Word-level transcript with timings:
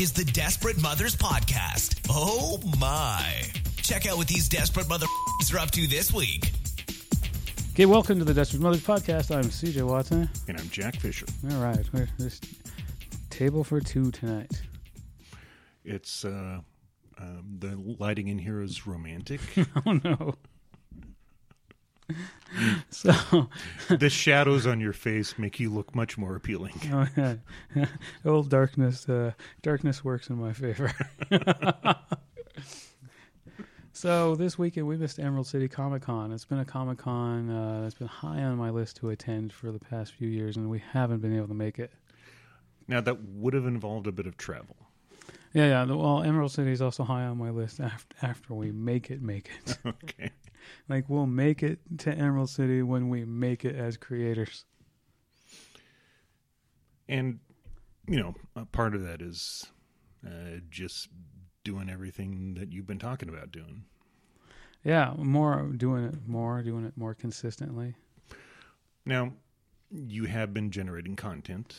is 0.00 0.12
the 0.12 0.24
Desperate 0.24 0.80
Mothers 0.80 1.14
Podcast. 1.14 2.00
Oh 2.10 2.58
my. 2.80 3.42
Check 3.76 4.06
out 4.06 4.16
what 4.16 4.26
these 4.26 4.48
desperate 4.48 4.88
mother 4.88 5.06
are 5.52 5.58
up 5.58 5.70
to 5.72 5.86
this 5.86 6.12
week. 6.12 6.50
Okay, 7.72 7.86
welcome 7.86 8.18
to 8.18 8.24
the 8.24 8.34
Desperate 8.34 8.60
Mothers 8.60 8.82
Podcast. 8.84 9.34
I'm 9.34 9.44
CJ 9.44 9.86
Watson. 9.86 10.28
And 10.48 10.58
I'm 10.58 10.68
Jack 10.70 10.96
Fisher. 10.96 11.26
All 11.50 11.58
right, 11.58 11.84
we're 11.92 12.08
this 12.18 12.40
table 13.30 13.62
for 13.62 13.80
two 13.80 14.10
tonight. 14.10 14.50
It's 15.84 16.24
uh, 16.24 16.60
um, 17.18 17.56
the 17.58 17.76
lighting 17.98 18.28
in 18.28 18.38
here 18.38 18.62
is 18.62 18.86
romantic. 18.86 19.40
oh 19.86 19.92
no. 20.02 20.34
So 22.90 23.48
the 23.88 24.10
shadows 24.10 24.66
on 24.66 24.80
your 24.80 24.92
face 24.92 25.38
make 25.38 25.58
you 25.58 25.70
look 25.70 25.94
much 25.94 26.18
more 26.18 26.36
appealing. 26.36 26.74
Oh 26.92 27.06
yeah, 27.16 27.86
old 28.24 28.50
darkness. 28.50 29.08
Uh, 29.08 29.32
darkness 29.62 30.04
works 30.04 30.28
in 30.28 30.36
my 30.36 30.52
favor. 30.52 30.92
so 33.92 34.36
this 34.36 34.58
weekend 34.58 34.86
we 34.86 34.96
missed 34.96 35.18
Emerald 35.18 35.46
City 35.46 35.66
Comic 35.66 36.02
Con. 36.02 36.30
It's 36.30 36.44
been 36.44 36.58
a 36.58 36.64
Comic 36.64 36.98
Con 36.98 37.50
uh, 37.50 37.82
that's 37.82 37.94
been 37.94 38.06
high 38.06 38.42
on 38.42 38.56
my 38.56 38.70
list 38.70 38.96
to 38.98 39.10
attend 39.10 39.52
for 39.52 39.72
the 39.72 39.80
past 39.80 40.12
few 40.12 40.28
years, 40.28 40.56
and 40.56 40.70
we 40.70 40.82
haven't 40.92 41.20
been 41.20 41.36
able 41.36 41.48
to 41.48 41.54
make 41.54 41.78
it. 41.78 41.92
Now 42.86 43.00
that 43.00 43.20
would 43.24 43.54
have 43.54 43.66
involved 43.66 44.06
a 44.06 44.12
bit 44.12 44.26
of 44.26 44.36
travel. 44.36 44.76
Yeah, 45.52 45.66
yeah. 45.66 45.84
Well, 45.84 46.22
Emerald 46.22 46.52
City 46.52 46.72
is 46.72 46.82
also 46.82 47.04
high 47.04 47.24
on 47.24 47.38
my 47.38 47.50
list 47.50 47.80
after 47.80 48.14
after 48.22 48.54
we 48.54 48.70
make 48.72 49.10
it, 49.10 49.22
make 49.22 49.50
it. 49.66 49.78
okay. 49.86 50.30
Like 50.88 51.08
we'll 51.08 51.26
make 51.26 51.62
it 51.62 51.80
to 51.98 52.12
Emerald 52.12 52.50
City 52.50 52.82
when 52.82 53.08
we 53.08 53.24
make 53.24 53.64
it 53.64 53.76
as 53.76 53.96
creators. 53.96 54.64
And 57.08 57.40
you 58.06 58.18
know, 58.18 58.34
a 58.56 58.64
part 58.64 58.94
of 58.94 59.02
that 59.04 59.22
is 59.22 59.66
uh, 60.26 60.58
just 60.70 61.08
doing 61.64 61.88
everything 61.88 62.54
that 62.54 62.72
you've 62.72 62.86
been 62.86 62.98
talking 62.98 63.28
about 63.28 63.50
doing. 63.50 63.84
Yeah, 64.84 65.14
more 65.16 65.70
doing 65.76 66.04
it 66.04 66.26
more, 66.26 66.62
doing 66.62 66.84
it 66.84 66.96
more 66.96 67.14
consistently. 67.14 67.94
Now, 69.06 69.32
you 69.90 70.24
have 70.24 70.52
been 70.52 70.70
generating 70.70 71.16
content. 71.16 71.76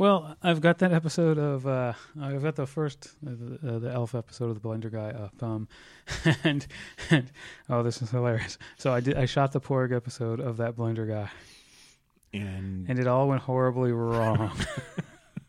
Well, 0.00 0.34
I've 0.42 0.62
got 0.62 0.78
that 0.78 0.94
episode 0.94 1.36
of 1.36 1.66
uh, 1.66 1.92
I've 2.18 2.42
got 2.42 2.56
the 2.56 2.66
first 2.66 3.10
uh, 3.22 3.32
the, 3.32 3.74
uh, 3.74 3.78
the 3.80 3.92
Elf 3.92 4.14
episode 4.14 4.48
of 4.48 4.54
the 4.54 4.66
Blender 4.66 4.90
guy 4.90 5.10
up, 5.10 5.42
um, 5.42 5.68
and, 6.42 6.66
and 7.10 7.30
oh, 7.68 7.82
this 7.82 8.00
is 8.00 8.08
hilarious. 8.08 8.56
So 8.78 8.94
I 8.94 9.00
did 9.00 9.18
I 9.18 9.26
shot 9.26 9.52
the 9.52 9.60
Porg 9.60 9.94
episode 9.94 10.40
of 10.40 10.56
that 10.56 10.74
Blender 10.74 11.06
guy, 11.06 11.28
and 12.32 12.88
and 12.88 12.98
it 12.98 13.06
all 13.06 13.28
went 13.28 13.42
horribly 13.42 13.92
wrong. 13.92 14.50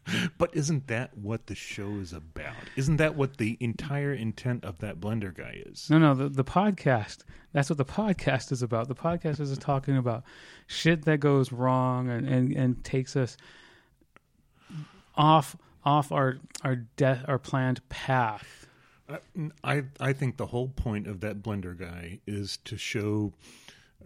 but 0.38 0.54
isn't 0.54 0.88
that 0.88 1.18
what 1.18 1.48
the 1.48 1.56
show 1.56 1.90
is 1.92 2.12
about? 2.12 2.56
Isn't 2.76 2.98
that 2.98 3.16
what 3.16 3.38
the 3.38 3.56
entire 3.62 4.14
intent 4.14 4.66
of 4.66 4.80
that 4.80 5.00
Blender 5.00 5.34
guy 5.34 5.64
is? 5.66 5.90
No, 5.90 5.98
no, 5.98 6.14
the 6.14 6.28
the 6.28 6.44
podcast. 6.44 7.20
That's 7.54 7.70
what 7.70 7.78
the 7.78 7.86
podcast 7.86 8.52
is 8.52 8.62
about. 8.62 8.90
The 8.90 8.96
podcast 8.96 9.40
is 9.40 9.58
talking 9.58 9.96
about 9.96 10.24
shit 10.68 11.06
that 11.06 11.22
goes 11.22 11.54
wrong 11.54 12.10
and 12.10 12.28
and, 12.28 12.52
and 12.52 12.84
takes 12.84 13.16
us 13.16 13.38
off 15.22 15.56
off 15.86 16.12
our 16.12 16.40
our 16.64 16.76
de- 16.98 17.24
our 17.28 17.38
planned 17.38 17.88
path. 17.90 18.68
I 19.64 19.84
I 20.00 20.14
think 20.14 20.38
the 20.38 20.48
whole 20.48 20.70
point 20.70 21.08
of 21.08 21.20
that 21.22 21.42
blender 21.44 21.78
guy 21.78 22.20
is 22.26 22.58
to 22.66 22.78
show 22.78 23.34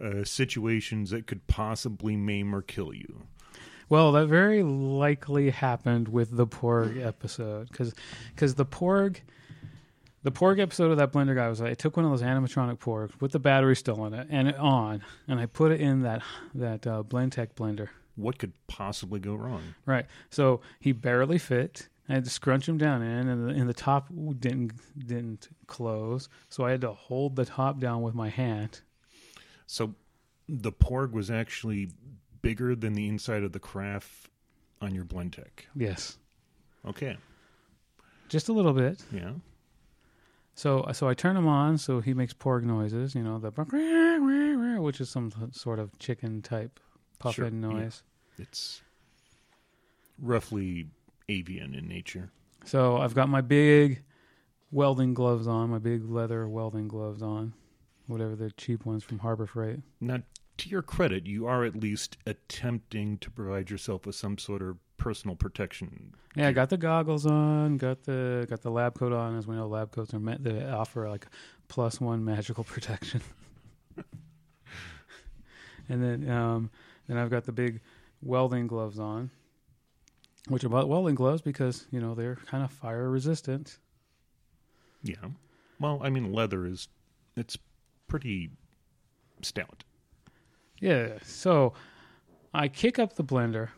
uh, 0.00 0.24
situations 0.24 1.10
that 1.10 1.26
could 1.26 1.46
possibly 1.46 2.16
maim 2.16 2.54
or 2.54 2.62
kill 2.62 2.92
you. 2.92 3.26
Well, 3.88 4.12
that 4.12 4.26
very 4.26 4.62
likely 4.62 5.50
happened 5.50 6.08
with 6.08 6.36
the 6.36 6.46
Porg 6.46 7.04
episode 7.04 7.68
because 7.70 7.94
because 8.34 8.54
the 8.54 8.66
Porg. 8.66 9.18
The 10.22 10.32
Porg 10.32 10.58
episode 10.58 10.90
of 10.90 10.96
that 10.96 11.12
blender 11.12 11.36
guy 11.36 11.48
was 11.48 11.60
like, 11.60 11.70
I 11.70 11.74
took 11.74 11.96
one 11.96 12.04
of 12.04 12.10
those 12.10 12.22
animatronic 12.22 12.80
Porgs 12.80 13.12
with 13.20 13.30
the 13.30 13.38
battery 13.38 13.76
still 13.76 14.04
in 14.06 14.12
it 14.12 14.26
and 14.28 14.48
it 14.48 14.56
on, 14.56 15.04
and 15.28 15.38
I 15.38 15.46
put 15.46 15.70
it 15.70 15.80
in 15.80 16.02
that 16.02 16.22
that 16.52 16.84
uh, 16.84 17.04
Blendtec 17.04 17.54
blender 17.54 17.90
what 18.16 18.38
could 18.38 18.52
possibly 18.66 19.20
go 19.20 19.34
wrong? 19.34 19.74
Right. 19.84 20.06
So 20.30 20.60
he 20.80 20.92
barely 20.92 21.38
fit. 21.38 21.88
I 22.08 22.14
had 22.14 22.24
to 22.24 22.30
scrunch 22.30 22.68
him 22.68 22.78
down 22.78 23.02
in, 23.02 23.28
and 23.28 23.48
the, 23.48 23.52
and 23.52 23.68
the 23.68 23.74
top 23.74 24.08
didn't 24.38 24.72
didn't 25.06 25.48
close. 25.66 26.28
So 26.48 26.64
I 26.64 26.70
had 26.70 26.80
to 26.82 26.92
hold 26.92 27.36
the 27.36 27.44
top 27.44 27.80
down 27.80 28.02
with 28.02 28.14
my 28.14 28.28
hand. 28.28 28.80
So 29.66 29.94
the 30.48 30.72
Porg 30.72 31.12
was 31.12 31.30
actually 31.30 31.90
bigger 32.42 32.76
than 32.76 32.92
the 32.92 33.08
inside 33.08 33.42
of 33.42 33.52
the 33.52 33.58
carafe 33.58 34.28
on 34.80 34.94
your 34.94 35.04
Blendtec. 35.04 35.66
Yes. 35.74 36.16
Okay. 36.86 37.16
Just 38.28 38.48
a 38.48 38.52
little 38.52 38.72
bit. 38.72 39.02
Yeah. 39.12 39.32
So 40.54 40.88
so 40.92 41.08
I 41.08 41.14
turn 41.14 41.36
him 41.36 41.48
on, 41.48 41.76
so 41.76 42.00
he 42.00 42.14
makes 42.14 42.32
Porg 42.32 42.62
noises. 42.62 43.16
You 43.16 43.24
know 43.24 43.38
the 43.38 43.50
which 44.80 45.00
is 45.00 45.10
some 45.10 45.32
sort 45.52 45.80
of 45.80 45.98
chicken 45.98 46.40
type 46.40 46.78
puffing 47.18 47.34
sure, 47.34 47.50
noise. 47.50 48.02
Yeah. 48.38 48.44
It's 48.44 48.82
roughly 50.20 50.86
avian 51.28 51.74
in 51.74 51.88
nature. 51.88 52.30
So 52.64 52.96
I've 52.98 53.14
got 53.14 53.28
my 53.28 53.40
big 53.40 54.02
welding 54.70 55.14
gloves 55.14 55.46
on, 55.46 55.70
my 55.70 55.78
big 55.78 56.08
leather 56.08 56.48
welding 56.48 56.88
gloves 56.88 57.22
on, 57.22 57.54
whatever 58.06 58.34
the 58.34 58.50
cheap 58.52 58.84
ones 58.84 59.04
from 59.04 59.20
Harbor 59.20 59.46
Freight. 59.46 59.80
Now, 60.00 60.22
to 60.58 60.68
your 60.68 60.82
credit, 60.82 61.26
you 61.26 61.46
are 61.46 61.64
at 61.64 61.76
least 61.76 62.16
attempting 62.26 63.18
to 63.18 63.30
provide 63.30 63.70
yourself 63.70 64.06
with 64.06 64.14
some 64.14 64.38
sort 64.38 64.62
of 64.62 64.78
personal 64.96 65.36
protection. 65.36 66.14
Yeah, 66.34 66.48
I 66.48 66.52
got 66.52 66.70
the 66.70 66.76
goggles 66.76 67.26
on, 67.26 67.76
got 67.76 68.04
the 68.04 68.46
got 68.48 68.62
the 68.62 68.70
lab 68.70 68.98
coat 68.98 69.12
on. 69.12 69.36
As 69.36 69.46
we 69.46 69.54
know, 69.54 69.66
lab 69.66 69.92
coats 69.92 70.14
are 70.14 70.20
meant 70.20 70.44
to 70.44 70.70
offer 70.70 71.08
like 71.08 71.26
plus 71.68 72.00
one 72.00 72.24
magical 72.24 72.64
protection. 72.72 73.20
and 75.88 76.02
then 76.02 76.30
um, 76.30 76.70
then 77.06 77.18
I've 77.18 77.30
got 77.30 77.44
the 77.44 77.52
big 77.52 77.80
welding 78.22 78.66
gloves 78.66 78.98
on, 78.98 79.30
which 80.48 80.64
are 80.64 80.68
welding 80.68 81.14
gloves 81.14 81.42
because 81.42 81.86
you 81.90 82.00
know 82.00 82.14
they're 82.14 82.36
kind 82.46 82.64
of 82.64 82.70
fire 82.70 83.08
resistant. 83.10 83.78
Yeah. 85.02 85.16
Well, 85.78 86.00
I 86.02 86.10
mean, 86.10 86.32
leather 86.32 86.66
is 86.66 86.88
it's 87.36 87.58
pretty 88.08 88.50
stout. 89.42 89.84
Yeah. 90.80 91.18
So 91.22 91.74
I 92.52 92.68
kick 92.68 92.98
up 92.98 93.14
the 93.14 93.24
blender, 93.24 93.68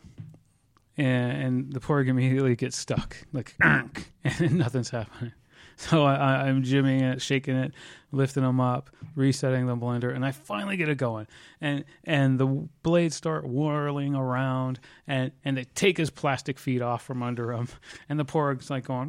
and, 0.97 1.43
and 1.43 1.73
the 1.73 1.79
porg 1.79 2.07
immediately 2.07 2.55
gets 2.55 2.77
stuck, 2.77 3.17
like, 3.33 3.55
and 3.61 4.57
nothing's 4.57 4.89
happening. 4.89 5.33
So 5.79 6.03
I, 6.03 6.49
am 6.49 6.61
jimmying 6.61 7.13
it, 7.13 7.21
shaking 7.21 7.55
it, 7.55 7.71
lifting 8.11 8.43
them 8.43 8.59
up, 8.59 8.89
resetting 9.15 9.65
the 9.65 9.77
blender, 9.77 10.13
and 10.13 10.25
I 10.25 10.33
finally 10.33 10.75
get 10.75 10.89
it 10.89 10.97
going. 10.97 11.25
And 11.61 11.85
and 12.03 12.37
the 12.37 12.67
blades 12.83 13.15
start 13.15 13.47
whirling 13.47 14.13
around, 14.13 14.81
and 15.07 15.31
and 15.45 15.55
they 15.55 15.63
take 15.63 15.95
his 15.95 16.09
plastic 16.09 16.59
feet 16.59 16.81
off 16.81 17.05
from 17.05 17.23
under 17.23 17.53
him, 17.53 17.69
and 18.09 18.19
the 18.19 18.25
porg's 18.25 18.69
like 18.69 18.87
going, 18.87 19.07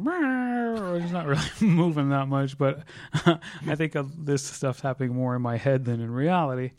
he's 1.01 1.11
not 1.11 1.27
really 1.27 1.43
moving 1.59 2.07
that 2.07 2.29
much, 2.29 2.57
but 2.57 2.83
I 3.13 3.75
think 3.75 3.93
this 4.17 4.41
stuff's 4.41 4.79
happening 4.79 5.13
more 5.13 5.35
in 5.35 5.41
my 5.41 5.57
head 5.57 5.83
than 5.83 5.99
in 5.99 6.09
reality. 6.09 6.71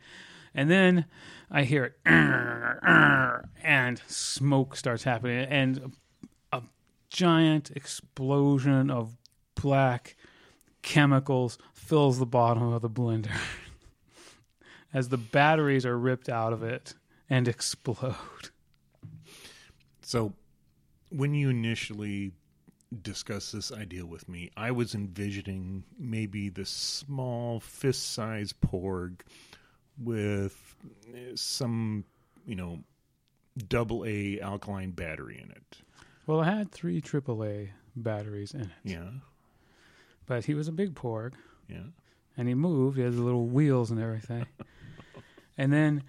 And 0.55 0.71
then 0.71 1.05
I 1.51 1.65
hear 1.65 1.85
it, 1.85 1.99
and 3.63 4.01
smoke 4.07 4.75
starts 4.75 5.03
happening, 5.05 5.45
and 5.45 5.93
a 6.51 6.63
giant 7.11 7.73
explosion 7.73 8.91
of 8.91 9.19
black 9.63 10.17
chemicals 10.83 11.57
fills 11.73 12.19
the 12.19 12.27
bottom 12.27 12.73
of 12.73 12.83
the 12.83 12.91
blender 12.91 13.31
as 14.95 15.09
the 15.09 15.17
batteries 15.17 15.87
are 15.87 15.97
ripped 15.97 16.29
out 16.29 16.53
of 16.53 16.63
it 16.63 16.95
and 17.31 17.49
explode. 17.49 18.17
So, 20.03 20.35
when 21.11 21.35
you 21.35 21.49
initially 21.49 22.33
discussed 23.03 23.53
this 23.53 23.73
idea 23.73 24.05
with 24.05 24.29
me, 24.29 24.51
I 24.57 24.73
was 24.73 24.95
envisioning 24.95 25.85
maybe 25.99 26.49
this 26.49 26.69
small 26.69 27.61
fist 27.61 28.13
sized 28.13 28.61
porg 28.61 29.21
with 30.03 30.75
some, 31.35 32.05
you 32.47 32.57
know, 32.57 32.81
double 33.69 34.05
A 34.05 34.41
alkaline 34.41 34.91
battery 34.91 35.41
in 35.43 35.51
it. 35.51 35.79
Well, 36.27 36.43
it 36.43 36.47
had 36.47 36.73
three 36.73 37.01
AAA 37.01 37.71
batteries 37.97 38.55
in 38.55 38.63
it. 38.63 38.69
Yeah. 38.85 39.11
But 40.27 40.45
he 40.45 40.55
was 40.55 40.69
a 40.69 40.73
big 40.73 40.95
porg. 40.95 41.33
Yeah. 41.69 41.85
And 42.37 42.49
he 42.49 42.55
moved. 42.55 42.97
He 42.97 43.03
had 43.03 43.15
the 43.15 43.23
little 43.23 43.47
wheels 43.47 43.91
and 43.91 44.01
everything. 44.01 44.47
and 45.59 45.73
then 45.73 46.03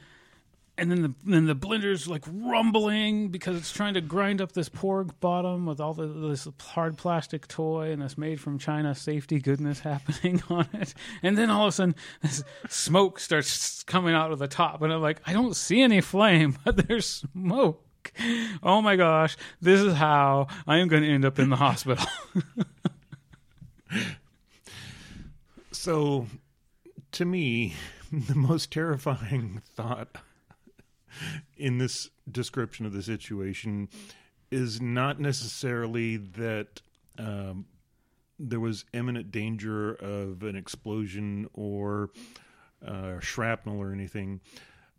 and 0.78 0.90
then 0.90 1.02
the 1.04 1.14
then 1.24 1.46
the 1.46 1.56
blender's 1.56 2.08
like 2.08 2.24
rumbling 2.28 3.30
because 3.30 3.56
it's 3.56 3.72
trying 3.72 3.94
to 3.94 4.02
grind 4.02 4.42
up 4.42 4.54
this 4.54 4.70
porg 4.70 5.12
bottom 5.20 5.66
with 5.66 5.80
all 5.80 5.94
the, 5.94 6.08
this 6.08 6.48
hard 6.60 6.98
plastic 6.98 7.48
toy 7.48 7.92
and 7.92 8.02
this 8.02 8.18
made 8.18 8.40
from 8.40 8.58
China 8.58 8.96
safety 8.96 9.40
goodness 9.40 9.80
happening 9.82 10.42
on 10.50 10.68
it. 10.74 10.94
And 11.22 11.38
then 11.38 11.50
all 11.50 11.68
of 11.68 11.70
a 11.70 11.72
sudden, 11.74 11.96
this 12.22 12.44
smoke 12.70 13.20
starts 13.20 13.84
coming 13.84 14.16
out 14.16 14.32
of 14.32 14.40
the 14.40 14.48
top, 14.48 14.82
and 14.82 14.92
I'm 14.92 15.02
like, 15.02 15.22
I 15.26 15.34
don't 15.34 15.56
see 15.56 15.82
any 15.82 16.02
flame, 16.02 16.58
but 16.66 16.88
there's 16.88 17.06
smoke. 17.06 17.84
oh 18.62 18.82
my 18.82 18.96
gosh, 18.96 19.38
this 19.62 19.80
is 19.80 19.94
how 19.94 20.48
I 20.68 20.80
am 20.80 20.88
going 20.88 21.04
to 21.04 21.10
end 21.10 21.24
up 21.24 21.40
in 21.40 21.50
the 21.50 21.56
hospital. 21.56 22.06
So, 25.72 26.28
to 27.14 27.26
me, 27.26 27.74
the 28.12 28.36
most 28.36 28.72
terrifying 28.72 29.62
thought 29.76 30.18
in 31.58 31.78
this 31.78 32.10
description 32.32 32.86
of 32.86 32.94
the 32.94 33.04
situation 33.04 33.90
is 34.52 34.82
not 34.82 35.20
necessarily 35.20 36.18
that 36.18 36.82
um, 37.18 37.66
there 38.40 38.60
was 38.60 38.86
imminent 38.94 39.32
danger 39.32 39.94
of 39.94 40.44
an 40.44 40.56
explosion 40.56 41.50
or 41.54 42.12
uh, 42.86 43.20
shrapnel 43.20 43.80
or 43.80 43.92
anything, 43.92 44.42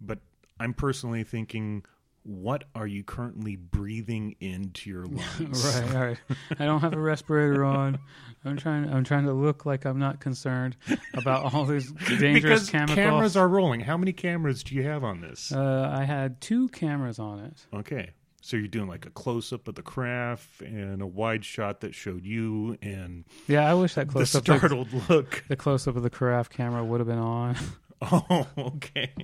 but 0.01 0.19
I'm 0.59 0.75
personally 0.75 1.25
thinking, 1.25 1.85
what 2.25 2.65
are 2.75 2.87
you 2.87 3.05
currently 3.05 3.55
breathing 3.57 4.35
into 4.41 4.91
your 4.91 5.05
lungs? 5.39 5.65
right, 5.77 5.95
all 5.95 6.05
right. 6.07 6.19
I 6.59 6.65
don't 6.65 6.81
have 6.81 6.93
a 6.95 6.99
respirator 6.99 7.65
on. 7.65 7.99
I'm 8.45 8.57
trying. 8.57 8.93
I'm 8.93 9.05
trying 9.05 9.25
to 9.27 9.33
look 9.33 9.65
like 9.65 9.85
I'm 9.85 9.99
not 9.99 10.21
concerned 10.21 10.77
about 11.15 11.55
all 11.55 11.65
these 11.65 11.91
dangerous 12.19 12.43
Because 12.67 12.71
chemicals. 12.71 12.97
cameras 12.97 13.37
are 13.37 13.49
rolling. 13.49 13.81
How 13.81 13.97
many 13.97 14.13
cameras 14.13 14.63
do 14.63 14.75
you 14.75 14.83
have 14.85 15.05
on 15.05 15.21
this? 15.21 15.53
Uh, 15.53 15.95
I 15.97 16.05
had 16.05 16.41
two 16.41 16.69
cameras 16.71 17.19
on 17.19 17.39
it. 17.41 17.67
Okay. 17.75 18.11
So 18.43 18.59
you're 18.59 18.69
doing 18.69 18.89
like 18.89 19.07
a 19.07 19.11
close 19.11 19.55
up 19.55 19.69
of 19.69 19.75
the 19.75 19.83
carafe 19.83 20.61
and 20.61 21.01
a 21.01 21.07
wide 21.07 21.47
shot 21.47 21.81
that 21.81 21.95
showed 21.95 22.27
you 22.27 22.77
and 22.83 23.25
Yeah, 23.49 23.71
I 23.71 23.73
wish 23.73 23.95
that 23.95 24.09
the 24.09 24.13
close 24.13 24.35
up. 24.35 24.45
startled 24.45 24.89
look. 25.09 25.45
The 25.49 25.57
close 25.57 25.89
up 25.89 25.97
of 25.97 26.03
the 26.03 26.11
carafe 26.11 26.51
camera 26.51 26.85
would 26.85 27.01
have 27.01 27.07
been 27.09 27.17
on. 27.19 27.57
Oh, 28.03 28.47
okay. 28.59 29.15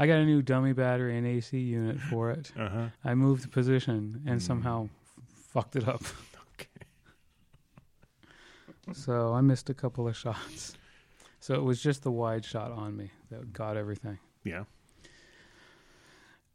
I 0.00 0.06
got 0.06 0.16
a 0.18 0.24
new 0.24 0.40
dummy 0.42 0.72
battery 0.72 1.18
and 1.18 1.26
AC 1.26 1.58
unit 1.58 2.00
for 2.00 2.30
it. 2.30 2.50
Uh 2.58 2.68
huh. 2.70 2.86
I 3.04 3.14
moved 3.14 3.44
the 3.44 3.48
position 3.48 4.22
and 4.26 4.42
somehow 4.42 4.84
f- 4.84 5.24
fucked 5.52 5.76
it 5.76 5.86
up. 5.86 6.02
Okay. 6.60 6.68
So 8.94 9.32
I 9.32 9.40
missed 9.40 9.70
a 9.70 9.74
couple 9.74 10.06
of 10.08 10.16
shots. 10.16 10.74
So 11.38 11.54
it 11.54 11.62
was 11.62 11.80
just 11.82 12.02
the 12.02 12.10
wide 12.10 12.44
shot 12.44 12.70
on 12.72 12.96
me 12.96 13.10
that 13.30 13.52
got 13.52 13.76
everything. 13.78 14.18
Yeah. 14.44 14.64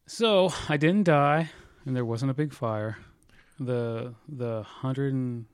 So 0.08 0.52
I 0.70 0.78
didn't 0.78 1.04
die, 1.06 1.50
and 1.86 1.96
there 1.96 2.06
wasn't 2.06 2.30
a 2.32 2.36
big 2.36 2.54
fire. 2.54 2.98
The 3.60 4.14
the 4.28 4.62
hundred 4.64 5.14
and 5.14 5.46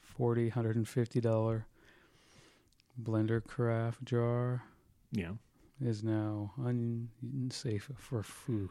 forty, 0.00 0.48
hundred 0.48 0.76
and 0.76 0.88
fifty 0.88 1.20
dollar 1.20 1.66
blender 3.02 3.42
carafe 3.46 3.98
jar 4.04 4.62
Yeah. 5.10 5.32
Is 5.86 6.02
now 6.02 6.52
unsafe 6.58 7.90
for 7.96 8.22
food. 8.22 8.70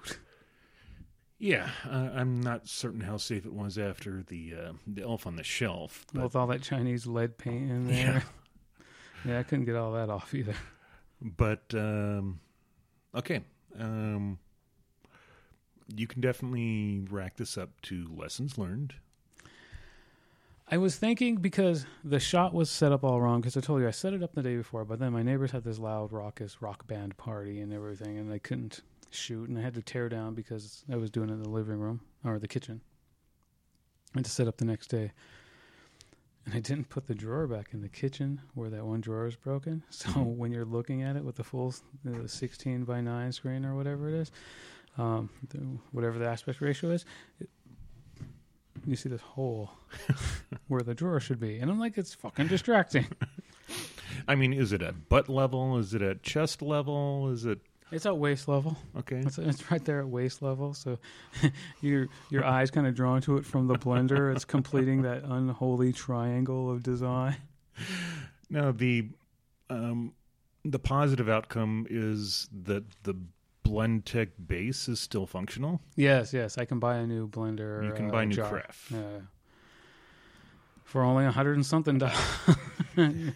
Yeah. 1.40 1.70
Uh, 1.90 2.10
I'm 2.14 2.40
not 2.40 2.68
certain 2.68 3.02
how 3.02 3.18
safe 3.18 3.46
it 3.46 3.54
was 3.54 3.78
after 3.78 4.22
the 4.24 4.54
uh, 4.56 4.72
the 4.86 5.02
elf 5.02 5.26
on 5.26 5.36
the 5.36 5.44
shelf. 5.44 6.06
But 6.14 6.24
With 6.24 6.36
all 6.36 6.48
that 6.48 6.62
Chinese 6.62 7.08
lead 7.08 7.38
paint 7.38 7.70
in 7.72 7.88
there. 7.88 7.96
Yeah. 7.96 8.22
Yeah, 9.24 9.38
I 9.38 9.44
couldn't 9.44 9.66
get 9.66 9.76
all 9.76 9.92
that 9.92 10.10
off 10.10 10.34
either. 10.34 10.56
but 11.22 11.62
um, 11.76 12.40
okay. 13.14 13.42
Um, 13.80 14.40
you 15.96 16.08
can 16.08 16.22
definitely 16.22 17.04
rack 17.08 17.38
this 17.38 17.56
up 17.56 17.80
to 17.84 18.08
lessons 18.12 18.58
learned. 18.58 18.96
I 20.74 20.78
was 20.78 20.96
thinking 20.96 21.36
because 21.36 21.86
the 22.02 22.20
shot 22.20 22.54
was 22.54 22.70
set 22.70 22.94
up 22.94 23.04
all 23.04 23.20
wrong. 23.20 23.42
Because 23.42 23.58
I 23.58 23.60
told 23.60 23.82
you 23.82 23.88
I 23.90 23.92
set 23.92 24.14
it 24.14 24.24
up 24.24 24.34
the 24.34 24.42
day 24.42 24.56
before, 24.56 24.86
but 24.86 25.00
then 25.00 25.12
my 25.12 25.22
neighbors 25.22 25.52
had 25.52 25.66
this 25.66 25.78
loud, 25.78 26.14
raucous 26.14 26.62
rock 26.62 26.88
band 26.88 27.18
party 27.18 27.60
and 27.60 27.74
everything, 27.74 28.18
and 28.18 28.32
they 28.32 28.40
couldn't 28.40 28.80
shoot, 29.10 29.50
and 29.50 29.58
I 29.58 29.62
had 29.62 29.74
to 29.74 29.82
tear 29.82 30.08
down 30.08 30.34
because 30.34 30.86
I 30.92 30.96
was 30.96 31.12
doing 31.12 31.30
it 31.30 31.34
in 31.34 31.44
the 31.44 31.50
living 31.50 31.78
room 31.78 32.00
or 32.24 32.40
the 32.40 32.48
kitchen, 32.48 32.80
I 34.16 34.20
had 34.20 34.26
to 34.26 34.32
set 34.32 34.48
up 34.48 34.58
the 34.58 34.66
next 34.66 34.88
day. 34.88 35.12
And 36.46 36.56
I 36.56 36.60
didn't 36.60 36.90
put 36.90 37.06
the 37.06 37.14
drawer 37.14 37.46
back 37.46 37.70
in 37.74 37.82
the 37.82 37.90
kitchen 37.90 38.42
where 38.56 38.70
that 38.70 38.84
one 38.86 39.02
drawer 39.02 39.28
is 39.28 39.36
broken. 39.36 39.84
So 39.92 40.10
when 40.22 40.52
you're 40.52 40.66
looking 40.66 41.04
at 41.04 41.16
it 41.16 41.24
with 41.24 41.36
the 41.36 41.44
full 41.44 41.76
uh, 42.08 42.26
16 42.26 42.86
by 42.86 43.02
9 43.02 43.32
screen 43.32 43.66
or 43.66 43.76
whatever 43.76 44.10
it 44.10 44.16
is, 44.16 44.32
um, 44.98 45.30
the, 45.50 45.60
whatever 45.92 46.18
the 46.18 46.28
aspect 46.28 46.62
ratio 46.62 46.92
is, 46.92 47.06
it, 47.40 47.50
you 48.86 48.96
see 48.96 49.10
this 49.10 49.22
hole 49.22 49.72
where 50.68 50.82
the 50.82 50.94
drawer 50.94 51.20
should 51.20 51.40
be. 51.40 51.60
And 51.60 51.70
I'm 51.72 51.80
like, 51.80 51.98
it's 51.98 52.14
fucking 52.14 52.48
distracting. 52.48 53.08
I 54.28 54.36
mean, 54.36 54.54
is 54.54 54.72
it 54.74 54.82
at 54.82 55.10
butt 55.10 55.30
level? 55.30 55.78
Is 55.78 55.94
it 55.94 56.02
at 56.02 56.24
chest 56.24 56.62
level? 56.62 57.30
Is 57.32 57.46
it 57.46 57.60
It's 57.92 58.06
at 58.06 58.18
waist 58.18 58.48
level. 58.48 58.78
okay? 58.98 59.18
It's, 59.18 59.38
it's 59.38 59.72
right 59.72 59.84
there 59.84 60.00
at 60.00 60.08
waist 60.08 60.42
level. 60.42 60.74
So 60.74 61.00
your 61.82 62.08
your 62.30 62.44
eyes 62.46 62.72
kind 62.72 62.88
of 62.88 62.96
drawn 62.96 63.22
to 63.24 63.38
it 63.38 63.46
from 63.46 63.68
the 63.68 63.76
blender. 63.76 64.34
It's 64.36 64.46
completing 64.46 65.02
that 65.04 65.24
unholy 65.24 65.94
triangle 65.94 66.70
of 66.72 66.84
design. 66.84 67.38
Now 68.50 68.72
the 68.72 69.08
um, 69.70 70.14
the 70.66 70.80
positive 70.80 71.30
outcome 71.30 71.88
is 71.90 72.48
that 72.66 72.84
the 73.04 73.16
Blendtec 73.72 74.30
base 74.48 74.88
is 74.90 75.00
still 75.00 75.26
functional. 75.26 75.82
Yes, 75.96 76.34
yes. 76.34 76.58
I 76.58 76.66
can 76.66 76.80
buy 76.80 76.98
a 76.98 77.08
new 77.08 77.28
blender. 77.28 77.86
You 77.86 77.94
can 77.94 78.10
uh, 78.10 78.12
buy 78.12 78.26
new 78.26 78.36
jar. 78.36 78.50
carafe. 78.50 78.92
Yeah. 78.94 79.00
For 80.84 81.04
only 81.04 81.26
a 81.26 81.32
hundred 81.32 81.56
and 81.56 81.66
something 81.66 81.98
dollars. 82.00 82.18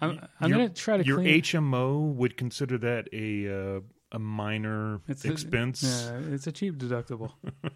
I'm, 0.00 0.20
I'm 0.40 0.50
Your- 0.50 0.58
gonna 0.58 0.68
try 0.70 0.96
to 0.98 1.04
Your 1.04 1.18
clean. 1.18 1.42
HMO 1.42 2.14
would 2.14 2.36
consider 2.36 2.78
that 2.78 3.08
a 3.12 3.76
uh, 3.76 3.80
a 4.12 4.18
minor 4.18 5.00
It's 5.08 5.24
a- 5.24 5.32
expense. 5.32 5.82
Yeah, 5.82 6.34
it's 6.34 6.46
a 6.46 6.52
cheap 6.52 6.76
deductible. 6.78 7.32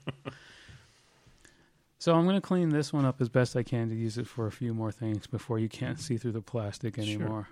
so 1.98 2.14
I'm 2.14 2.24
going 2.24 2.36
to 2.36 2.40
clean 2.40 2.70
this 2.70 2.92
one 2.92 3.04
up 3.04 3.20
as 3.20 3.28
best 3.28 3.56
I 3.56 3.62
can 3.62 3.88
to 3.90 3.94
use 3.94 4.16
it 4.16 4.26
for 4.26 4.46
a 4.46 4.52
few 4.52 4.72
more 4.72 4.92
things 4.92 5.26
before 5.26 5.58
you 5.58 5.68
can't 5.68 5.98
see 5.98 6.16
through 6.16 6.32
the 6.32 6.40
plastic 6.42 6.96
Sure. 7.02 7.48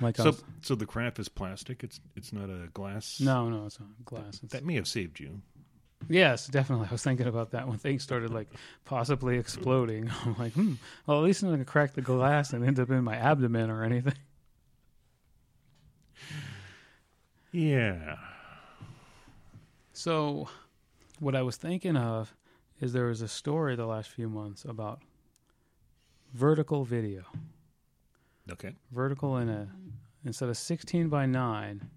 Like 0.00 0.16
So 0.16 0.26
was, 0.26 0.44
so 0.62 0.74
the 0.74 0.86
carafe 0.86 1.18
is 1.18 1.28
plastic. 1.28 1.84
It's 1.84 2.00
it's 2.16 2.32
not 2.32 2.50
a 2.50 2.68
glass. 2.74 3.20
no, 3.20 3.48
no, 3.48 3.66
it's 3.66 3.78
not 3.78 3.88
glass. 4.04 4.40
It's, 4.42 4.52
that 4.52 4.64
may 4.64 4.74
have 4.74 4.88
saved 4.88 5.20
you. 5.20 5.40
yes, 6.08 6.46
definitely. 6.48 6.88
I 6.88 6.92
was 6.92 7.02
thinking 7.02 7.26
about 7.26 7.52
that 7.52 7.68
when 7.68 7.78
things 7.78 8.02
started 8.02 8.30
like 8.32 8.48
possibly 8.84 9.38
exploding. 9.38 10.10
I'm 10.24 10.36
like, 10.36 10.52
hmm. 10.52 10.74
Well, 11.06 11.18
at 11.18 11.24
least 11.24 11.42
I'm 11.42 11.48
going 11.48 11.60
to 11.60 11.64
crack 11.64 11.94
the 11.94 12.02
glass 12.02 12.52
and 12.52 12.64
end 12.64 12.80
up 12.80 12.90
in 12.90 13.04
my 13.04 13.16
abdomen 13.16 13.70
or 13.70 13.84
anything. 13.84 14.14
Yeah. 17.52 18.16
So, 19.92 20.48
what 21.20 21.36
I 21.36 21.42
was 21.42 21.56
thinking 21.56 21.96
of 21.96 22.34
is 22.80 22.92
there 22.92 23.06
was 23.06 23.22
a 23.22 23.28
story 23.28 23.76
the 23.76 23.86
last 23.86 24.10
few 24.10 24.28
months 24.28 24.64
about 24.64 25.00
vertical 26.32 26.84
video. 26.84 27.22
Okay. 28.50 28.74
Vertical 28.92 29.38
in 29.38 29.48
a 29.48 29.68
instead 30.24 30.48
of 30.48 30.56
16 30.56 31.08
by 31.08 31.26
9, 31.26 31.88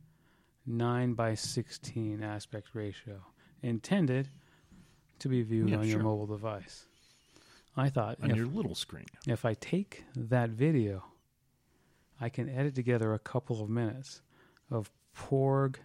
9 0.66 1.14
by 1.14 1.34
16 1.34 2.24
aspect 2.24 2.68
ratio 2.74 3.22
intended 3.62 4.30
to 5.20 5.30
be 5.30 5.42
viewed 5.44 5.70
Yeah, 5.70 5.78
on 5.78 5.84
your 5.88 6.00
sure. 6.00 6.04
mobile 6.04 6.28
device. 6.28 6.86
I 7.76 7.90
thought 7.90 8.18
On 8.24 8.32
if, 8.32 8.38
your 8.38 8.48
little 8.48 8.76
screen. 8.76 9.06
if 9.28 9.46
I 9.46 9.54
take 9.54 10.04
that 10.16 10.50
video, 10.50 11.04
I 12.20 12.30
can 12.30 12.50
edit 12.50 12.76
together 12.76 13.14
a 13.14 13.20
couple 13.20 13.62
of 13.62 13.70
minutes 13.70 14.22
of 14.72 14.90
Porg 15.16 15.78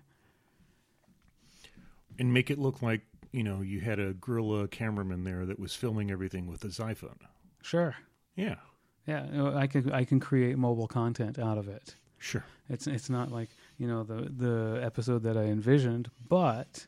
and 2.18 2.32
make 2.32 2.50
it 2.50 2.58
look 2.58 2.82
like 2.82 3.02
you 3.32 3.42
know 3.42 3.60
you 3.62 3.80
had 3.80 3.98
a 3.98 4.12
guerrilla 4.14 4.68
cameraman 4.68 5.24
there 5.24 5.44
that 5.46 5.58
was 5.58 5.74
filming 5.74 6.10
everything 6.10 6.46
with 6.46 6.62
his 6.62 6.78
iPhone. 6.78 7.18
Sure. 7.62 7.94
Yeah, 8.36 8.56
Yeah, 9.06 9.52
I 9.54 9.66
can 9.66 9.90
I 9.92 10.04
can 10.04 10.20
create 10.20 10.56
mobile 10.58 10.86
content 10.86 11.38
out 11.38 11.58
of 11.58 11.68
it. 11.68 11.96
sure. 12.18 12.44
It's 12.68 12.86
it's 12.86 13.10
not 13.10 13.30
like 13.32 13.50
you 13.78 13.86
know 13.88 14.04
the 14.04 14.30
the 14.30 14.80
episode 14.82 15.22
that 15.24 15.36
I 15.36 15.42
envisioned, 15.44 16.10
but 16.28 16.86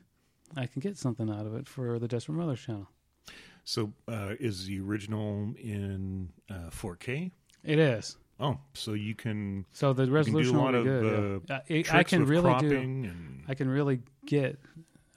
I 0.56 0.66
can 0.66 0.80
get 0.80 0.96
something 0.96 1.28
out 1.28 1.46
of 1.46 1.54
it 1.54 1.66
for 1.68 1.98
the 1.98 2.06
Desperate 2.08 2.36
Mothers 2.36 2.60
channel. 2.60 2.88
So 3.64 3.92
uh, 4.08 4.34
is 4.38 4.66
the 4.66 4.78
original 4.80 5.54
in 5.58 6.28
uh, 6.50 6.70
4K? 6.70 7.30
It 7.64 7.78
is. 7.78 8.16
Oh, 8.38 8.58
so 8.74 8.92
you 8.92 9.14
can, 9.14 9.64
So 9.72 9.92
the 9.94 10.10
resolution 10.10 10.56
will 10.60 10.72
be 10.72 10.82
good. 10.82 11.04
uh, 11.04 11.40
yeah. 11.48 11.56
Uh, 11.56 11.60
it- 11.68 11.94
I 11.94 12.02
can 12.02 12.24
really 12.26 12.54
do. 12.58 12.76
and 12.76 13.42
I 13.48 13.54
can 13.54 13.68
really 13.68 14.00
get. 14.26 14.58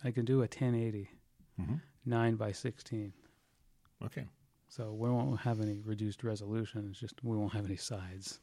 I 0.03 0.11
can 0.11 0.23
do 0.25 0.37
a 0.43 0.47
1080 0.47 1.09
Mhm. 1.59 1.81
nine 2.05 2.35
by 2.35 2.51
16. 2.53 3.11
okay. 4.05 4.25
So 4.77 4.93
we 4.93 5.09
won't 5.09 5.39
have 5.39 5.59
any 5.59 5.81
reduced 5.83 6.23
resolution. 6.23 6.87
It's 6.91 6.99
just 6.99 7.23
we 7.23 7.35
won't 7.35 7.53
have 7.53 7.65
any 7.65 7.77
sides. 7.77 8.37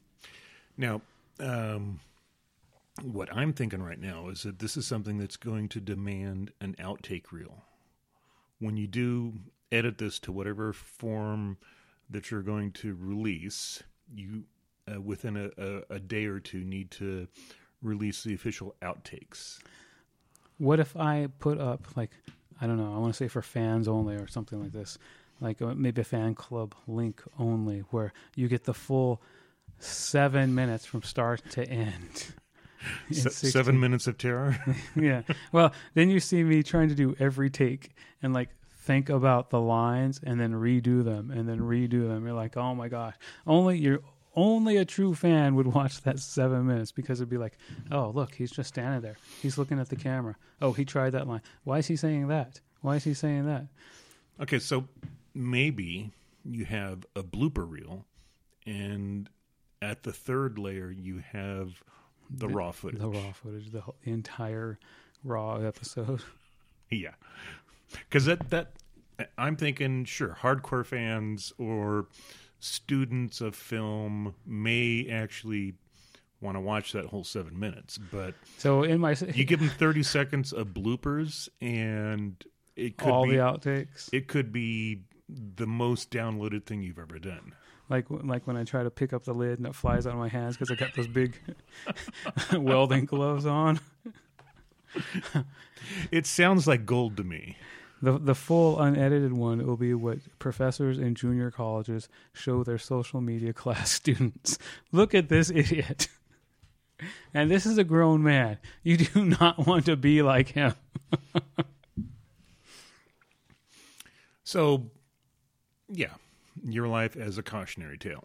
Now, 0.77 1.01
um, 1.39 2.01
what 3.03 3.33
I'm 3.33 3.53
thinking 3.53 3.81
right 3.81 3.99
now 3.99 4.27
is 4.27 4.43
that 4.43 4.59
this 4.59 4.75
is 4.75 4.85
something 4.85 5.17
that's 5.17 5.37
going 5.37 5.69
to 5.69 5.79
demand 5.79 6.51
an 6.59 6.75
outtake 6.77 7.31
reel. 7.31 7.63
When 8.59 8.75
you 8.75 8.85
do 8.85 9.33
edit 9.71 9.97
this 9.97 10.19
to 10.19 10.33
whatever 10.33 10.73
form 10.73 11.57
that 12.09 12.29
you're 12.29 12.41
going 12.41 12.73
to 12.73 12.97
release, 12.99 13.81
you 14.13 14.43
uh, 14.93 14.99
within 14.99 15.37
a, 15.37 15.49
a, 15.57 15.95
a 15.95 15.99
day 15.99 16.25
or 16.25 16.41
two 16.41 16.65
need 16.65 16.91
to 16.91 17.29
release 17.81 18.23
the 18.23 18.33
official 18.33 18.75
outtakes. 18.81 19.59
What 20.57 20.81
if 20.81 20.97
I 20.97 21.29
put 21.39 21.61
up 21.61 21.95
like 21.95 22.11
I 22.59 22.67
don't 22.67 22.77
know, 22.77 22.93
I 22.93 22.97
want 22.97 23.13
to 23.13 23.17
say 23.17 23.29
for 23.29 23.41
fans 23.41 23.87
only 23.87 24.15
or 24.15 24.27
something 24.27 24.61
like 24.61 24.71
this, 24.73 24.97
like 25.41 25.61
uh, 25.61 25.73
maybe 25.75 26.01
a 26.01 26.05
fan 26.05 26.35
club 26.35 26.75
link 26.87 27.21
only, 27.37 27.79
where 27.91 28.13
you 28.35 28.47
get 28.47 28.63
the 28.63 28.73
full 28.73 29.21
seven 29.79 30.55
minutes 30.55 30.85
from 30.85 31.03
start 31.03 31.41
to 31.51 31.67
end. 31.67 32.33
Se- 33.11 33.49
seven 33.49 33.79
minutes 33.79 34.07
of 34.07 34.17
terror. 34.17 34.57
yeah. 34.95 35.23
Well, 35.51 35.73
then 35.93 36.09
you 36.09 36.19
see 36.19 36.43
me 36.43 36.63
trying 36.63 36.89
to 36.89 36.95
do 36.95 37.15
every 37.19 37.49
take 37.49 37.91
and 38.21 38.33
like 38.33 38.49
think 38.83 39.09
about 39.09 39.49
the 39.49 39.59
lines 39.59 40.19
and 40.23 40.39
then 40.39 40.53
redo 40.53 41.03
them 41.03 41.31
and 41.31 41.49
then 41.49 41.59
redo 41.59 42.07
them. 42.07 42.25
You're 42.25 42.35
like, 42.35 42.55
oh 42.57 42.75
my 42.75 42.87
gosh, 42.87 43.15
only 43.47 43.79
you're 43.79 44.01
only 44.35 44.77
a 44.77 44.85
true 44.85 45.15
fan 45.15 45.55
would 45.55 45.67
watch 45.67 46.01
that 46.01 46.19
seven 46.19 46.67
minutes 46.67 46.91
because 46.91 47.19
it'd 47.19 47.29
be 47.29 47.37
like, 47.37 47.57
oh 47.91 48.11
look, 48.13 48.35
he's 48.35 48.51
just 48.51 48.69
standing 48.69 49.01
there. 49.01 49.15
He's 49.41 49.57
looking 49.57 49.79
at 49.79 49.89
the 49.89 49.95
camera. 49.95 50.35
Oh, 50.61 50.73
he 50.73 50.85
tried 50.85 51.11
that 51.11 51.27
line. 51.27 51.41
Why 51.63 51.79
is 51.79 51.87
he 51.87 51.95
saying 51.95 52.27
that? 52.27 52.59
Why 52.81 52.97
is 52.97 53.03
he 53.03 53.13
saying 53.13 53.45
that? 53.47 53.67
okay, 54.39 54.59
so 54.59 54.87
maybe 55.35 56.11
you 56.43 56.65
have 56.65 57.05
a 57.15 57.21
blooper 57.23 57.69
reel, 57.69 58.05
and 58.65 59.29
at 59.81 60.03
the 60.03 60.13
third 60.13 60.57
layer 60.57 60.89
you 60.89 61.21
have 61.31 61.83
the, 62.29 62.47
raw 62.47 62.71
footage. 62.71 62.99
The 62.99 63.09
raw 63.09 63.31
footage, 63.33 63.71
the, 63.71 63.81
whole, 63.81 63.95
the 64.03 64.11
entire 64.11 64.79
raw 65.23 65.57
episode. 65.57 66.21
Yeah, 66.91 67.15
because 67.91 68.25
that 68.25 68.51
that 68.51 68.73
I'm 69.39 69.55
thinking 69.55 70.05
sure 70.05 70.37
hardcore 70.39 70.85
fans 70.85 71.51
or 71.57 72.05
students 72.59 73.41
of 73.41 73.55
film 73.55 74.35
may 74.45 75.07
actually 75.09 75.73
want 76.41 76.57
to 76.57 76.61
watch 76.61 76.91
that 76.91 77.05
whole 77.05 77.23
seven 77.23 77.59
minutes, 77.59 77.97
but 77.97 78.35
So 78.59 78.83
in 78.83 78.99
my 78.99 79.15
you 79.33 79.45
give 79.45 79.59
them 79.59 79.69
30 79.69 80.03
seconds 80.03 80.53
of 80.53 80.69
bloopers 80.69 81.49
and 81.59 82.35
it 82.75 82.97
could 82.97 83.09
all 83.09 83.25
be 83.25 83.31
the 83.31 83.37
outtakes, 83.37 84.09
it 84.13 84.27
could 84.27 84.51
be 84.51 85.01
the 85.29 85.67
most 85.67 86.11
downloaded 86.11 86.65
thing 86.65 86.81
you've 86.83 86.99
ever 86.99 87.19
done. 87.19 87.53
like 87.89 88.05
like 88.09 88.45
when 88.47 88.57
I 88.57 88.63
try 88.63 88.83
to 88.83 88.91
pick 88.91 89.13
up 89.13 89.23
the 89.25 89.33
lid 89.33 89.57
and 89.59 89.67
it 89.67 89.75
flies 89.75 90.05
out 90.07 90.13
of 90.13 90.19
my 90.19 90.27
hands 90.27 90.55
because 90.55 90.71
I 90.71 90.75
got 90.75 90.93
those 90.95 91.07
big 91.07 91.39
welding 92.53 93.05
gloves 93.05 93.45
on. 93.45 93.79
It 96.11 96.25
sounds 96.25 96.67
like 96.67 96.85
gold 96.85 97.17
to 97.17 97.23
me. 97.23 97.57
The 98.01 98.17
the 98.17 98.35
full 98.35 98.79
unedited 98.79 99.33
one 99.33 99.65
will 99.65 99.77
be 99.77 99.93
what 99.93 100.19
professors 100.39 100.97
in 100.99 101.15
junior 101.15 101.49
colleges 101.51 102.07
show 102.33 102.63
their 102.63 102.77
social 102.77 103.21
media 103.21 103.53
class 103.61 103.91
students. 103.91 104.57
Look 104.91 105.13
at 105.15 105.29
this 105.29 105.49
idiot. 105.49 106.07
And 107.33 107.51
this 107.51 107.65
is 107.65 107.77
a 107.77 107.83
grown 107.83 108.23
man. 108.23 108.57
You 108.83 108.97
do 108.97 109.25
not 109.39 109.67
want 109.67 109.85
to 109.87 109.95
be 109.97 110.21
like 110.21 110.49
him. 110.49 110.75
So, 114.43 114.91
yeah, 115.89 116.13
your 116.63 116.87
life 116.87 117.15
as 117.15 117.37
a 117.37 117.43
cautionary 117.43 117.97
tale. 117.97 118.23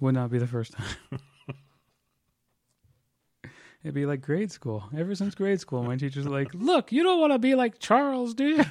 Would 0.00 0.14
not 0.14 0.30
be 0.30 0.38
the 0.38 0.46
first 0.46 0.72
time. 0.72 0.86
It'd 3.82 3.94
be 3.94 4.06
like 4.06 4.22
grade 4.22 4.50
school. 4.50 4.84
Ever 4.96 5.14
since 5.14 5.34
grade 5.34 5.60
school, 5.60 5.82
my 5.82 5.96
teachers 5.96 6.26
are 6.26 6.30
like, 6.30 6.54
"Look, 6.54 6.90
you 6.90 7.02
don't 7.02 7.20
want 7.20 7.32
to 7.32 7.38
be 7.38 7.54
like 7.54 7.78
Charles, 7.78 8.34
do 8.34 8.44
you?" 8.44 8.64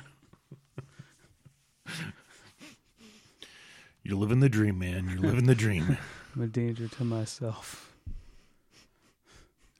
You're 4.03 4.17
living 4.17 4.41
the 4.41 4.49
dream, 4.49 4.79
man. 4.79 5.07
You're 5.07 5.19
living 5.19 5.45
the 5.45 5.55
dream. 5.55 5.97
I'm 6.35 6.41
a 6.41 6.47
danger 6.47 6.87
to 6.87 7.03
myself 7.05 7.93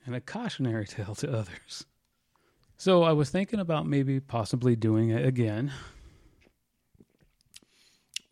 and 0.06 0.16
a 0.16 0.22
cautionary 0.22 0.86
tale 0.86 1.16
to 1.16 1.32
others. 1.32 1.86
So 2.78 3.04
I 3.04 3.12
was 3.14 3.30
thinking 3.30 3.60
about 3.60 3.88
maybe 3.88 4.20
possibly 4.20 4.76
doing 4.76 5.10
it 5.10 5.26
again. 5.26 5.72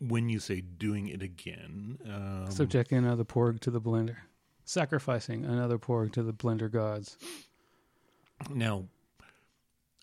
When 0.08 0.28
you 0.28 0.40
say 0.40 0.60
doing 0.60 1.08
it 1.08 1.22
again, 1.22 1.98
um, 2.06 2.50
Subjecting 2.50 2.98
another 2.98 3.24
porg 3.24 3.60
to 3.60 3.70
the 3.70 3.80
blender. 3.80 4.16
Sacrificing 4.64 5.44
another 5.44 5.78
porg 5.78 6.12
to 6.12 6.22
the 6.22 6.32
blender 6.32 6.70
gods. 6.70 7.16
now, 8.50 8.84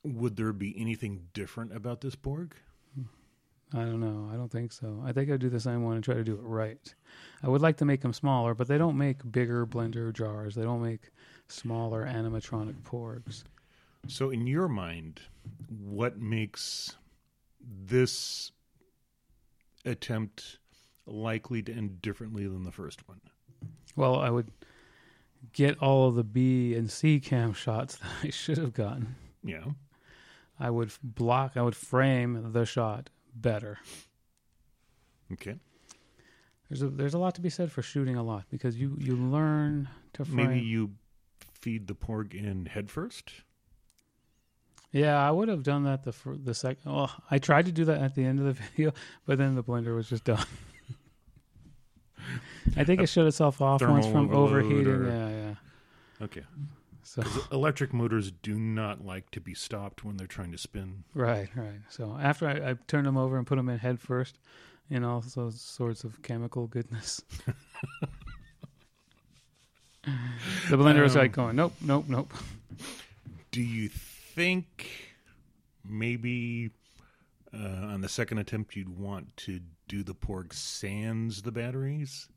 would 0.04 0.38
there 0.38 0.54
be 0.54 0.74
anything 0.80 1.28
different 1.34 1.76
about 1.76 2.02
this 2.02 2.16
porg? 2.16 2.52
I 3.74 3.80
don't 3.82 4.00
know. 4.00 4.30
I 4.34 4.36
don't 4.36 4.52
think 4.52 4.72
so. 4.72 5.02
I 5.06 5.12
think 5.12 5.30
I'd 5.30 5.40
do 5.40 5.50
the 5.50 5.60
same 5.60 5.84
one 5.84 5.96
and 5.96 6.04
try 6.04 6.16
to 6.16 6.24
do 6.24 6.34
it 6.34 6.42
right. 6.42 6.94
I 7.44 7.50
would 7.50 7.62
like 7.62 7.78
to 7.78 7.86
make 7.86 8.02
them 8.02 8.14
smaller, 8.14 8.56
but 8.56 8.68
they 8.68 8.80
don't 8.80 8.98
make 8.98 9.32
bigger 9.32 9.68
blender 9.68 10.12
jars. 10.12 10.56
They 10.56 10.64
don't 10.64 10.82
make 10.82 11.12
smaller 11.48 12.04
animatronic 12.04 12.82
porgs. 12.82 13.44
So, 14.08 14.32
in 14.32 14.48
your 14.48 14.68
mind, 14.68 15.22
what 15.68 16.18
makes 16.18 16.98
this 17.62 18.52
attempt 19.86 20.60
likely 21.06 21.62
to 21.64 21.74
end 21.74 22.02
differently 22.02 22.48
than 22.48 22.64
the 22.64 22.72
first 22.72 23.08
one? 23.08 23.22
Well, 23.96 24.16
I 24.20 24.30
would 24.30 24.52
get 25.54 25.80
all 25.80 26.08
of 26.08 26.16
the 26.16 26.24
B 26.24 26.76
and 26.76 26.90
C 26.90 27.20
cam 27.20 27.54
shots 27.54 27.96
that 27.98 28.10
I 28.24 28.30
should 28.30 28.58
have 28.58 28.74
gotten. 28.74 29.16
Yeah. 29.44 29.66
I 30.60 30.70
would 30.70 30.92
block, 31.02 31.54
I 31.56 31.62
would 31.62 31.76
frame 31.76 32.52
the 32.52 32.66
shot 32.66 33.10
better. 33.34 33.80
Okay. 35.32 35.56
There's 36.70 36.82
a 36.84 36.90
there's 36.90 37.14
a 37.14 37.18
lot 37.18 37.36
to 37.36 37.42
be 37.42 37.50
said 37.50 37.72
for 37.72 37.82
shooting 37.82 38.16
a 38.16 38.24
lot 38.24 38.46
because 38.50 38.78
you 38.78 38.96
you 39.00 39.16
learn 39.16 39.90
to 40.14 40.26
frame. 40.26 40.36
Maybe 40.36 40.60
you 40.60 40.92
feed 41.54 41.88
the 41.88 41.96
porg 41.96 42.34
in 42.34 42.68
head 42.68 42.92
first. 42.92 43.32
Yeah, 44.92 45.18
I 45.18 45.30
would 45.32 45.48
have 45.50 45.62
done 45.64 45.84
that 45.84 46.04
the 46.04 46.12
fir- 46.12 46.38
the 46.38 46.54
second. 46.54 46.92
Well, 46.92 47.12
I 47.30 47.38
tried 47.38 47.66
to 47.68 47.72
do 47.72 47.86
that 47.86 48.02
at 48.02 48.16
the 48.16 48.26
end 48.26 48.40
of 48.40 48.46
the 48.46 48.54
video, 48.76 48.92
but 49.26 49.38
then 49.38 49.56
the 49.56 49.64
blender 49.64 49.96
was 49.96 50.10
just 50.10 50.24
done. 50.24 50.44
I 52.76 52.84
think 52.84 53.02
it 53.02 53.08
shut 53.08 53.26
itself 53.28 53.62
off 53.62 53.82
once 53.82 54.06
from 54.08 54.32
overheating. 54.34 54.88
or- 54.88 55.08
Yeah, 55.08 55.30
yeah. 55.30 55.56
Okay. 56.26 56.44
So 57.04 57.24
Electric 57.52 57.92
motors 57.94 58.32
do 58.44 58.60
not 58.60 59.04
like 59.04 59.32
to 59.32 59.42
be 59.42 59.56
stopped 59.56 60.04
when 60.06 60.18
they're 60.18 60.28
trying 60.28 60.52
to 60.52 60.58
spin. 60.60 61.04
right, 61.16 61.50
right. 61.56 61.80
So 61.90 62.16
after 62.22 62.48
I, 62.48 62.72
I 62.72 62.76
turned 62.88 63.08
them 63.08 63.18
over 63.18 63.38
and 63.38 63.48
put 63.48 63.56
them 63.56 63.68
in 63.70 63.80
head 63.80 64.00
first, 64.00 64.38
and 64.92 65.04
all 65.06 65.22
those 65.36 65.60
sorts 65.60 66.04
of 66.04 66.22
chemical 66.22 66.68
goodness. 66.68 67.22
the 70.04 70.78
blender 70.78 71.02
was 71.02 71.16
Um, 71.16 71.22
like 71.24 71.32
going, 71.32 71.56
nope, 71.56 71.74
nope, 71.82 72.06
nope. 72.08 72.32
Do 73.52 73.62
you 73.62 73.90
think 74.40 74.90
maybe 75.84 76.70
uh, 77.54 77.58
on 77.88 78.00
the 78.00 78.08
second 78.08 78.38
attempt 78.38 78.74
you'd 78.74 78.98
want 78.98 79.36
to 79.36 79.60
do 79.90 80.02
the 80.02 80.16
porg 80.16 80.54
sans 80.54 81.42
the 81.42 81.52
batteries? 81.52 82.30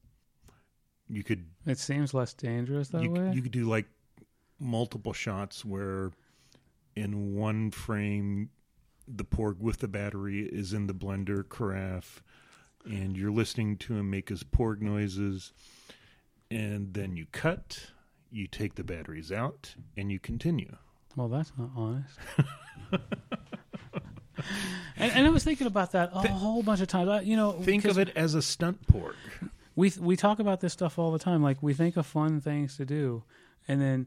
You 1.09 1.23
could 1.23 1.47
It 1.65 1.79
seems 1.79 2.13
less 2.13 2.35
dangerous 2.35 2.89
that 2.89 3.03
you, 3.03 3.11
way. 3.11 3.31
you 3.33 3.41
could 3.41 3.53
do 3.53 3.69
like 3.69 3.87
multiple 4.59 5.13
shots 5.13 5.65
where 5.65 6.11
in 6.97 7.37
one 7.37 7.71
frame 7.71 8.51
the 9.07 9.25
porg 9.25 9.59
with 9.61 9.79
the 9.79 9.89
battery 9.89 10.41
is 10.41 10.73
in 10.73 10.89
the 10.89 10.95
blender 10.95 11.49
carafe 11.49 12.21
and 12.85 13.17
you're 13.17 13.31
listening 13.31 13.77
to 13.77 13.95
him 13.95 14.11
make 14.11 14.29
his 14.29 14.43
porg 14.43 14.81
noises 14.81 15.53
and 16.51 16.95
then 16.95 17.15
you 17.15 17.27
cut 17.31 17.91
you 18.33 18.49
take 18.49 18.75
the 18.75 18.85
batteries 18.85 19.31
out 19.31 19.77
and 19.97 20.11
you 20.11 20.19
continue 20.19 20.77
Well, 21.17 21.29
that's 21.29 21.53
not 21.59 21.71
honest. 21.77 22.19
and, 24.97 25.13
and 25.13 25.27
I 25.27 25.31
was 25.31 25.45
thinking 25.45 25.67
about 25.67 25.93
that 25.93 26.11
a 26.15 26.29
whole 26.29 26.63
bunch 26.63 26.81
of 26.81 26.89
times. 26.89 27.09
I, 27.09 27.21
you 27.21 27.37
know, 27.37 27.53
think 27.53 27.85
of 27.85 27.99
it 27.99 28.11
as 28.17 28.35
a 28.35 28.43
stunt 28.43 28.87
porg 28.87 29.15
We 29.75 29.93
we 30.01 30.17
talk 30.17 30.39
about 30.39 30.61
this 30.61 30.73
stuff 30.73 30.99
all 30.99 31.13
the 31.13 31.19
time. 31.19 31.43
Like 31.43 31.63
we 31.63 31.75
think 31.75 31.97
of 31.97 32.07
fun 32.07 32.41
things 32.41 32.77
to 32.79 32.85
do, 32.85 33.25
and 33.69 33.81
then 33.81 34.07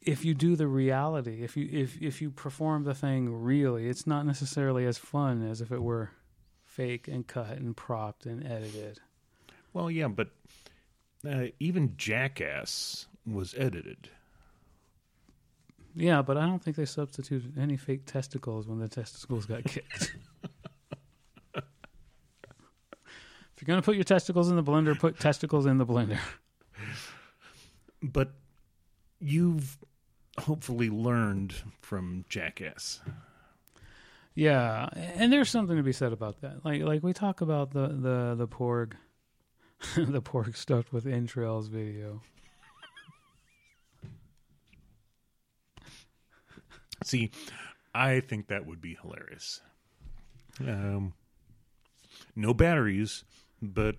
if 0.00 0.24
you 0.24 0.34
do 0.34 0.56
the 0.56 0.66
reality, 0.66 1.42
if 1.42 1.56
you 1.56 1.68
if 1.70 2.00
if 2.00 2.22
you 2.22 2.30
perform 2.30 2.84
the 2.84 2.94
thing 2.94 3.42
really, 3.42 3.88
it's 3.88 4.06
not 4.06 4.24
necessarily 4.26 4.86
as 4.86 4.98
fun 4.98 5.48
as 5.48 5.60
if 5.60 5.72
it 5.72 5.82
were 5.82 6.10
fake 6.64 7.06
and 7.06 7.26
cut 7.26 7.50
and 7.58 7.76
propped 7.76 8.24
and 8.24 8.46
edited. 8.46 8.98
well 9.74 9.90
yeah 9.90 10.08
but 10.08 10.30
uh, 11.28 11.44
even 11.60 11.94
jackass 11.98 13.06
was 13.26 13.54
edited 13.58 14.08
Yeah, 15.94 16.22
but 16.22 16.36
I 16.36 16.46
don't 16.46 16.62
think 16.62 16.76
they 16.76 16.86
substituted 16.86 17.58
any 17.58 17.76
fake 17.76 18.06
testicles 18.06 18.66
when 18.66 18.78
the 18.78 18.88
testicles 18.88 19.46
got 19.46 19.64
kicked. 19.64 20.14
if 21.54 21.64
you're 23.60 23.66
gonna 23.66 23.82
put 23.82 23.96
your 23.96 24.04
testicles 24.04 24.50
in 24.50 24.56
the 24.56 24.62
blender, 24.62 24.98
put 24.98 25.20
testicles 25.20 25.66
in 25.66 25.78
the 25.78 25.86
blender. 25.86 26.18
but 28.02 28.32
you've 29.20 29.78
hopefully 30.38 30.88
learned 30.88 31.54
from 31.80 32.24
jackass 32.28 33.00
Yeah, 34.34 34.88
and 34.94 35.30
there's 35.30 35.50
something 35.50 35.76
to 35.76 35.82
be 35.82 35.92
said 35.92 36.12
about 36.12 36.40
that. 36.40 36.64
Like 36.64 36.82
like 36.82 37.02
we 37.02 37.12
talk 37.12 37.40
about 37.42 37.72
the 37.72 37.88
the 37.88 38.34
the 38.34 38.48
porg, 38.48 38.94
the 39.96 40.22
porg 40.22 40.56
stuffed 40.56 40.92
with 40.92 41.06
entrails 41.06 41.68
video. 41.68 42.22
See, 47.04 47.30
I 47.94 48.20
think 48.20 48.48
that 48.48 48.66
would 48.66 48.80
be 48.80 48.96
hilarious. 49.00 49.60
Um, 50.60 51.14
no 52.36 52.54
batteries, 52.54 53.24
but 53.60 53.96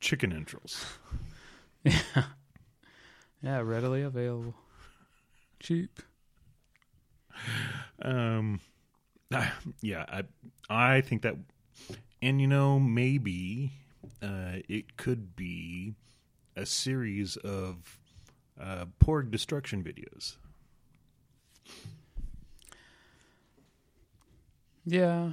chicken 0.00 0.32
entrails. 0.32 0.84
Yeah, 1.84 2.00
Yeah, 3.42 3.60
readily 3.60 4.00
available. 4.02 4.54
Cheap. 5.60 6.00
Um, 8.00 8.60
yeah, 9.82 10.04
I 10.08 10.22
I 10.70 11.00
think 11.02 11.22
that, 11.22 11.36
and 12.22 12.40
you 12.40 12.46
know 12.46 12.78
maybe 12.80 13.72
uh, 14.22 14.60
it 14.68 14.96
could 14.96 15.36
be 15.36 15.94
a 16.56 16.64
series 16.64 17.36
of 17.36 17.98
uh, 18.60 18.86
porg 19.02 19.30
destruction 19.30 19.82
videos. 19.84 20.36
Yeah, 24.86 25.32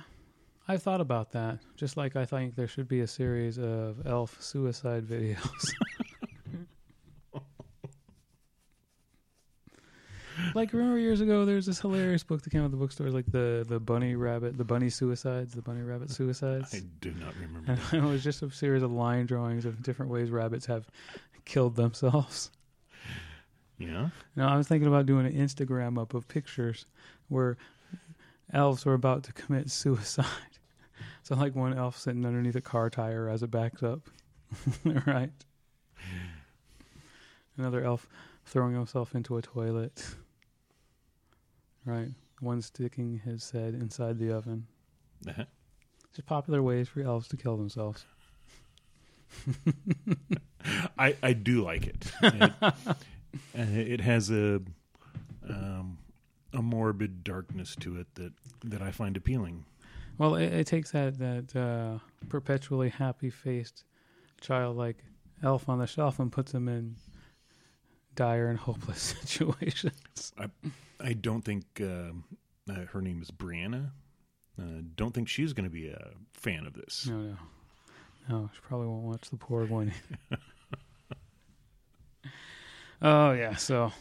I've 0.67 0.81
thought 0.81 1.01
about 1.01 1.31
that. 1.31 1.59
Just 1.75 1.97
like 1.97 2.15
I 2.15 2.25
think 2.25 2.55
there 2.55 2.67
should 2.67 2.87
be 2.87 3.01
a 3.01 3.07
series 3.07 3.57
of 3.57 4.07
elf 4.07 4.37
suicide 4.41 5.05
videos. 5.05 5.67
like 10.55 10.71
remember 10.71 10.97
years 10.97 11.19
ago, 11.21 11.45
there 11.45 11.55
was 11.55 11.65
this 11.65 11.79
hilarious 11.81 12.23
book 12.23 12.41
that 12.41 12.49
came 12.49 12.61
out 12.61 12.65
of 12.65 12.71
the 12.71 12.77
bookstores, 12.77 13.13
like 13.13 13.25
the 13.31 13.65
the 13.67 13.79
bunny 13.79 14.15
rabbit, 14.15 14.57
the 14.57 14.63
bunny 14.63 14.89
suicides, 14.89 15.53
the 15.53 15.61
bunny 15.61 15.81
rabbit 15.81 16.09
suicides. 16.09 16.73
I 16.73 16.81
do 17.01 17.11
not 17.11 17.33
remember. 17.35 17.77
It 17.97 18.01
was 18.01 18.23
just 18.23 18.41
a 18.41 18.49
series 18.51 18.83
of 18.83 18.91
line 18.91 19.25
drawings 19.25 19.65
of 19.65 19.83
different 19.83 20.11
ways 20.11 20.31
rabbits 20.31 20.65
have 20.67 20.87
killed 21.45 21.75
themselves. 21.75 22.51
Yeah, 23.81 24.09
Now 24.35 24.53
I 24.53 24.57
was 24.57 24.67
thinking 24.67 24.87
about 24.87 25.05
doing 25.05 25.25
an 25.25 25.33
Instagram 25.33 25.99
up 25.99 26.13
of 26.13 26.27
pictures 26.27 26.85
where 27.29 27.57
elves 28.53 28.85
were 28.85 28.93
about 28.93 29.23
to 29.23 29.33
commit 29.33 29.69
suicide. 29.69 30.25
So 31.23 31.35
like 31.35 31.55
one 31.55 31.77
elf 31.77 31.97
sitting 31.97 32.25
underneath 32.25 32.55
a 32.55 32.61
car 32.61 32.89
tire 32.89 33.29
as 33.29 33.43
it 33.43 33.51
backs 33.51 33.83
up. 33.83 34.01
right. 35.05 35.31
Another 37.57 37.83
elf 37.83 38.07
throwing 38.45 38.73
himself 38.73 39.13
into 39.13 39.37
a 39.37 39.41
toilet. 39.41 40.03
Right. 41.85 42.09
One 42.39 42.61
sticking 42.61 43.21
his 43.23 43.51
head 43.51 43.75
inside 43.75 44.17
the 44.17 44.31
oven. 44.31 44.65
Uh-huh. 45.27 45.45
Just 46.15 46.25
popular 46.25 46.61
ways 46.63 46.89
for 46.89 47.01
elves 47.01 47.27
to 47.29 47.37
kill 47.37 47.55
themselves. 47.55 48.03
I 50.97 51.15
I 51.23 51.33
do 51.33 51.63
like 51.63 51.85
it. 51.87 52.11
It, 52.21 52.51
it 53.53 54.01
has 54.01 54.29
a 54.29 54.61
um, 55.49 55.97
a 56.53 56.61
morbid 56.61 57.23
darkness 57.23 57.75
to 57.79 57.99
it 57.99 58.07
that 58.15 58.33
that 58.63 58.81
I 58.81 58.91
find 58.91 59.17
appealing. 59.17 59.65
Well, 60.17 60.35
it, 60.35 60.53
it 60.53 60.67
takes 60.67 60.91
that 60.91 61.17
that 61.19 61.55
uh, 61.55 61.99
perpetually 62.29 62.89
happy 62.89 63.29
faced, 63.29 63.83
childlike 64.39 64.97
elf 65.43 65.67
on 65.69 65.79
the 65.79 65.87
shelf 65.87 66.19
and 66.19 66.31
puts 66.31 66.53
him 66.53 66.67
in 66.67 66.95
dire 68.15 68.49
and 68.49 68.59
hopeless 68.59 69.15
situations. 69.23 70.33
I 70.37 70.47
I 70.99 71.13
don't 71.13 71.43
think 71.43 71.65
um 71.81 72.25
uh, 72.69 72.85
her 72.91 73.01
name 73.01 73.21
is 73.21 73.31
Brianna. 73.31 73.91
Uh, 74.59 74.81
don't 74.95 75.13
think 75.13 75.27
she's 75.27 75.53
going 75.53 75.63
to 75.63 75.73
be 75.73 75.87
a 75.87 76.11
fan 76.33 76.67
of 76.67 76.73
this. 76.73 77.07
No, 77.07 77.21
no, 77.21 77.37
no. 78.29 78.49
She 78.53 78.59
probably 78.61 78.87
won't 78.87 79.03
watch 79.03 79.29
the 79.29 79.37
poor 79.37 79.65
one. 79.65 79.91
oh 83.01 83.31
yeah, 83.31 83.55
so 83.55 83.91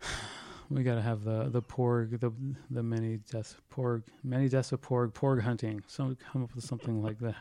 we 0.70 0.82
got 0.82 0.94
to 0.96 1.02
have 1.02 1.24
the 1.24 1.48
the 1.50 1.62
porg 1.62 2.20
the 2.20 2.32
the 2.70 2.82
many 2.82 3.18
deaths 3.30 3.56
porg 3.72 4.02
many 4.22 4.48
deaths 4.48 4.72
of 4.72 4.80
porg 4.80 5.12
porg 5.12 5.42
hunting. 5.42 5.82
So 5.86 6.16
come 6.32 6.44
up 6.44 6.54
with 6.54 6.64
something 6.64 7.02
like 7.02 7.18
that. 7.20 7.36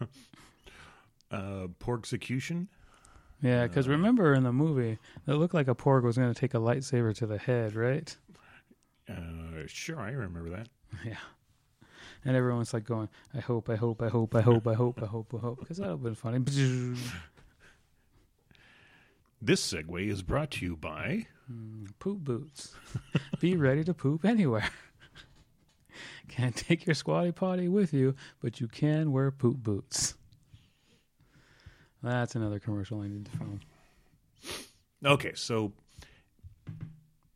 Uh, 1.28 1.66
Porgsecution. 1.80 2.68
Yeah, 3.42 3.66
because 3.66 3.88
Uh, 3.88 3.90
remember 3.90 4.32
in 4.32 4.44
the 4.44 4.52
movie, 4.52 4.98
it 5.26 5.32
looked 5.32 5.54
like 5.54 5.66
a 5.66 5.74
porg 5.74 6.04
was 6.04 6.16
going 6.16 6.32
to 6.32 6.38
take 6.40 6.54
a 6.54 6.58
lightsaber 6.58 7.14
to 7.16 7.26
the 7.26 7.36
head, 7.36 7.74
right? 7.74 8.16
Uh, 9.08 9.64
sure, 9.66 9.98
I 9.98 10.12
remember 10.12 10.50
that. 10.50 10.68
Yeah. 11.04 11.16
And 12.24 12.36
everyone's 12.36 12.72
like 12.72 12.84
going, 12.84 13.08
I 13.34 13.40
hope, 13.40 13.68
I 13.68 13.74
hope, 13.76 14.02
I 14.02 14.08
hope, 14.08 14.34
I 14.36 14.40
hope, 14.40 14.66
I 14.66 14.74
hope, 14.74 15.02
I 15.02 15.06
hope, 15.06 15.34
I 15.34 15.38
hope, 15.38 15.58
because 15.58 15.78
that 15.78 15.88
would 15.88 15.92
have 15.92 16.02
been 16.02 16.14
funny. 16.14 16.38
This 19.40 19.72
segue 19.72 20.08
is 20.08 20.22
brought 20.22 20.50
to 20.52 20.64
you 20.64 20.76
by 20.76 21.26
Mm, 21.50 21.86
poop 22.00 22.18
boots. 22.24 22.74
Be 23.40 23.54
ready 23.56 23.84
to 23.84 23.94
poop 23.94 24.24
anywhere. 24.24 24.68
Can't 26.28 26.56
take 26.56 26.86
your 26.86 26.94
squatty 26.94 27.30
potty 27.30 27.68
with 27.68 27.94
you, 27.94 28.16
but 28.42 28.60
you 28.60 28.66
can 28.66 29.12
wear 29.12 29.30
poop 29.30 29.58
boots. 29.58 30.14
That's 32.02 32.34
another 32.34 32.58
commercial 32.58 33.00
I 33.00 33.06
need 33.08 33.26
to 33.26 33.30
film. 33.38 33.60
Okay, 35.04 35.32
so 35.36 35.72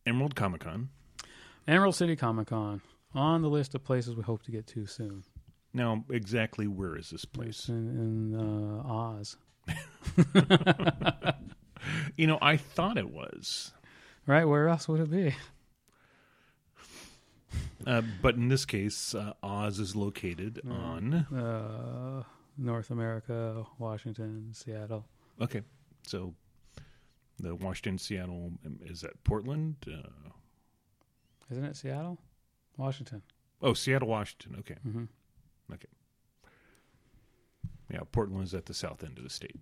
Emerald 0.06 0.34
Comic 0.34 0.62
Con. 0.62 0.88
Emerald 1.68 1.94
City 1.94 2.16
Comic 2.16 2.48
Con 2.48 2.80
on 3.14 3.42
the 3.42 3.48
list 3.48 3.76
of 3.76 3.84
places 3.84 4.16
we 4.16 4.22
hope 4.24 4.42
to 4.42 4.50
get 4.50 4.66
to 4.68 4.86
soon. 4.86 5.22
Now, 5.72 6.04
exactly 6.10 6.66
where 6.66 6.96
is 6.96 7.10
this 7.10 7.22
It's 7.22 7.32
place? 7.32 7.68
in, 7.68 8.32
in 8.34 8.34
uh, 8.34 8.82
Oz. 8.88 9.36
You 12.16 12.26
know, 12.26 12.38
I 12.42 12.56
thought 12.56 12.98
it 12.98 13.10
was, 13.10 13.72
Right? 14.26 14.44
Where 14.44 14.68
else 14.68 14.86
would 14.88 15.00
it 15.00 15.10
be? 15.10 15.34
uh, 17.86 18.02
but 18.22 18.34
in 18.36 18.48
this 18.48 18.64
case, 18.64 19.14
uh, 19.14 19.32
Oz 19.42 19.78
is 19.80 19.96
located 19.96 20.60
Mm. 20.64 20.72
on. 20.72 21.14
Uh, 21.36 22.22
North 22.58 22.90
America, 22.90 23.64
Washington, 23.78 24.52
Seattle. 24.52 25.06
Okay, 25.40 25.62
so 26.06 26.34
the 27.38 27.54
Washington, 27.54 27.96
Seattle 27.98 28.52
is 28.84 29.00
that 29.00 29.22
Portland? 29.24 29.76
Uh, 29.86 30.30
Isn't 31.50 31.64
it 31.64 31.76
Seattle? 31.76 32.18
Washington. 32.76 33.22
oh, 33.62 33.72
Seattle, 33.74 34.08
Washington. 34.08 34.56
Okay, 34.60 34.76
hmm 34.82 35.04
yeah, 37.92 38.00
Portland 38.12 38.44
is 38.44 38.54
at 38.54 38.66
the 38.66 38.74
south 38.74 39.02
end 39.02 39.18
of 39.18 39.24
the 39.24 39.30
state. 39.30 39.58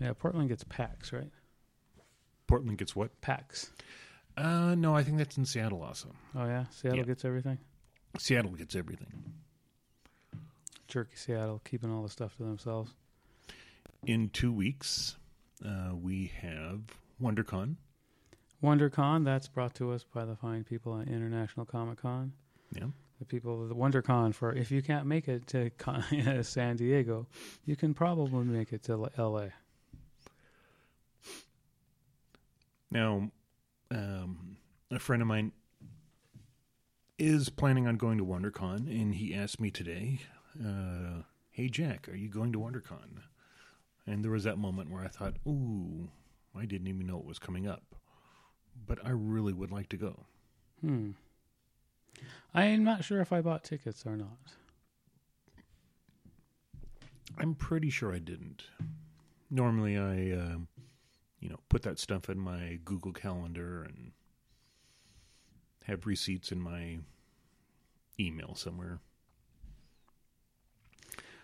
Yeah, 0.00 0.12
Portland 0.18 0.48
gets 0.48 0.64
PAX, 0.64 1.12
right? 1.12 1.30
Portland 2.46 2.78
gets 2.78 2.94
what? 2.96 3.20
PAX. 3.20 3.70
Uh, 4.36 4.74
no, 4.74 4.94
I 4.96 5.02
think 5.04 5.18
that's 5.18 5.38
in 5.38 5.44
Seattle 5.46 5.82
also. 5.82 6.08
Oh, 6.34 6.44
yeah? 6.46 6.64
Seattle 6.70 6.98
Yeah. 7.00 7.04
gets 7.04 7.24
everything? 7.24 7.58
Seattle 8.18 8.50
gets 8.52 8.74
everything. 8.74 9.12
Jerky 10.88 11.16
Seattle, 11.16 11.60
keeping 11.64 11.90
all 11.92 12.02
the 12.02 12.08
stuff 12.08 12.36
to 12.36 12.42
themselves. 12.44 12.92
In 14.06 14.28
two 14.30 14.52
weeks, 14.52 15.16
uh, 15.64 15.92
we 15.94 16.30
have 16.40 16.80
WonderCon. 17.22 17.76
WonderCon, 18.62 19.24
that's 19.24 19.48
brought 19.48 19.74
to 19.76 19.92
us 19.92 20.04
by 20.04 20.24
the 20.24 20.36
fine 20.36 20.64
people 20.64 21.00
at 21.00 21.08
International 21.08 21.64
Comic 21.66 21.98
Con. 22.02 22.32
Yeah. 22.72 22.86
The 23.20 23.24
people 23.24 23.62
of 23.62 23.68
the 23.68 23.74
WonderCon 23.74 24.34
for 24.34 24.52
if 24.52 24.70
you 24.70 24.82
can't 24.82 25.06
make 25.06 25.28
it 25.28 25.46
to 25.48 25.70
Con- 25.78 26.42
San 26.42 26.76
Diego, 26.76 27.26
you 27.64 27.76
can 27.76 27.94
probably 27.94 28.44
make 28.44 28.72
it 28.72 28.82
to 28.84 28.92
L- 29.16 29.30
LA. 29.32 29.46
Now, 32.94 33.32
um, 33.90 34.56
a 34.92 35.00
friend 35.00 35.20
of 35.20 35.26
mine 35.26 35.50
is 37.18 37.48
planning 37.48 37.88
on 37.88 37.96
going 37.96 38.18
to 38.18 38.24
WonderCon, 38.24 38.88
and 38.88 39.16
he 39.16 39.34
asked 39.34 39.60
me 39.60 39.72
today, 39.72 40.20
uh, 40.64 41.22
"Hey 41.50 41.68
Jack, 41.68 42.08
are 42.08 42.14
you 42.14 42.28
going 42.28 42.52
to 42.52 42.60
WonderCon?" 42.60 43.22
And 44.06 44.24
there 44.24 44.30
was 44.30 44.44
that 44.44 44.58
moment 44.58 44.90
where 44.90 45.02
I 45.02 45.08
thought, 45.08 45.34
"Ooh, 45.46 46.08
I 46.54 46.66
didn't 46.66 46.86
even 46.86 47.06
know 47.06 47.18
it 47.18 47.24
was 47.24 47.40
coming 47.40 47.66
up," 47.66 47.96
but 48.86 49.04
I 49.04 49.10
really 49.10 49.52
would 49.52 49.72
like 49.72 49.88
to 49.88 49.96
go. 49.96 50.26
Hmm. 50.80 51.12
I'm 52.54 52.84
not 52.84 53.02
sure 53.02 53.20
if 53.20 53.32
I 53.32 53.40
bought 53.40 53.64
tickets 53.64 54.06
or 54.06 54.16
not. 54.16 54.54
I'm 57.36 57.56
pretty 57.56 57.90
sure 57.90 58.14
I 58.14 58.20
didn't. 58.20 58.66
Normally, 59.50 59.98
I, 59.98 60.30
um 60.30 60.68
you 61.44 61.50
know, 61.50 61.60
put 61.68 61.82
that 61.82 61.98
stuff 61.98 62.30
in 62.30 62.38
my 62.38 62.78
Google 62.86 63.12
Calendar 63.12 63.82
and 63.82 64.12
have 65.84 66.06
receipts 66.06 66.50
in 66.50 66.58
my 66.58 67.00
email 68.18 68.54
somewhere. 68.54 68.98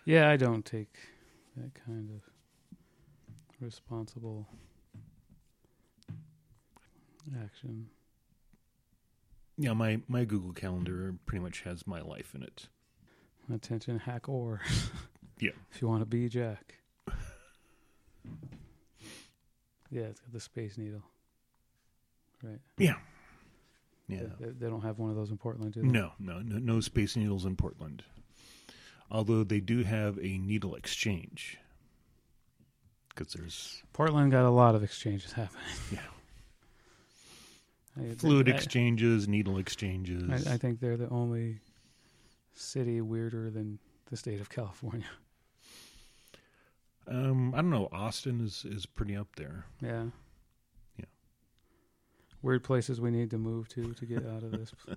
Yeah, 0.03 0.27
I 0.27 0.37
don't 0.37 0.65
take 0.65 0.95
that 1.55 1.75
kind 1.85 2.09
of 2.09 2.21
responsible 3.59 4.47
action. 7.39 7.87
Yeah, 9.55 9.73
my 9.73 10.01
my 10.07 10.25
Google 10.25 10.53
Calendar 10.53 11.13
pretty 11.27 11.43
much 11.43 11.61
has 11.61 11.85
my 11.85 12.01
life 12.01 12.33
in 12.33 12.41
it. 12.41 12.67
Attention, 13.53 13.99
hack 13.99 14.27
or. 14.27 14.61
Yeah. 15.39 15.53
If 15.71 15.81
you 15.81 15.87
want 15.87 16.01
to 16.01 16.05
be 16.05 16.29
Jack. 16.29 16.75
Yeah, 19.91 20.03
it's 20.03 20.19
got 20.19 20.31
the 20.33 20.39
Space 20.39 20.77
Needle. 20.77 21.03
right? 22.43 22.59
Yeah. 22.77 22.95
Yeah. 24.07 24.23
They, 24.39 24.49
they 24.49 24.67
don't 24.67 24.81
have 24.81 24.97
one 24.99 25.09
of 25.09 25.15
those 25.15 25.29
in 25.31 25.37
Portland, 25.37 25.73
do 25.73 25.81
they? 25.81 25.87
No, 25.87 26.11
no, 26.19 26.39
no, 26.39 26.57
no 26.57 26.79
Space 26.79 27.15
Needles 27.15 27.45
in 27.45 27.55
Portland. 27.55 28.03
Although 29.09 29.43
they 29.43 29.59
do 29.59 29.83
have 29.83 30.17
a 30.19 30.37
needle 30.37 30.75
exchange. 30.75 31.57
Because 33.09 33.33
there's 33.33 33.83
Portland 33.93 34.31
got 34.31 34.45
a 34.45 34.49
lot 34.49 34.73
of 34.75 34.83
exchanges 34.83 35.31
happening. 35.33 35.61
Yeah. 35.91 35.99
I- 38.11 38.15
fluid 38.15 38.49
I- 38.49 38.53
exchanges, 38.53 39.27
needle 39.27 39.57
exchanges. 39.57 40.47
I, 40.47 40.53
I 40.53 40.57
think 40.57 40.79
they're 40.79 40.97
the 40.97 41.09
only 41.09 41.59
city 42.53 43.01
weirder 43.01 43.49
than 43.49 43.79
the 44.09 44.17
state 44.17 44.39
of 44.41 44.49
California. 44.49 45.05
Um, 47.07 47.53
I 47.53 47.57
don't 47.57 47.69
know. 47.69 47.89
Austin 47.91 48.41
is, 48.41 48.65
is 48.65 48.85
pretty 48.85 49.15
up 49.15 49.27
there. 49.35 49.65
Yeah. 49.81 50.05
Yeah. 50.97 51.05
Weird 52.41 52.63
places 52.63 53.01
we 53.01 53.11
need 53.11 53.29
to 53.31 53.37
move 53.37 53.67
to 53.69 53.93
to 53.93 54.05
get 54.05 54.25
out 54.25 54.43
of 54.43 54.51
this. 54.51 54.71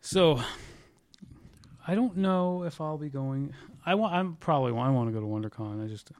so, 0.00 0.40
I 1.86 1.94
don't 1.94 2.16
know 2.16 2.64
if 2.64 2.80
I'll 2.80 2.98
be 2.98 3.10
going. 3.10 3.54
I 3.84 3.94
want. 3.94 4.14
I'm 4.14 4.36
probably. 4.36 4.70
I 4.72 4.90
want 4.90 5.08
to 5.08 5.12
go 5.12 5.20
to 5.20 5.26
WonderCon. 5.26 5.84
I 5.84 5.88
just. 5.88 6.10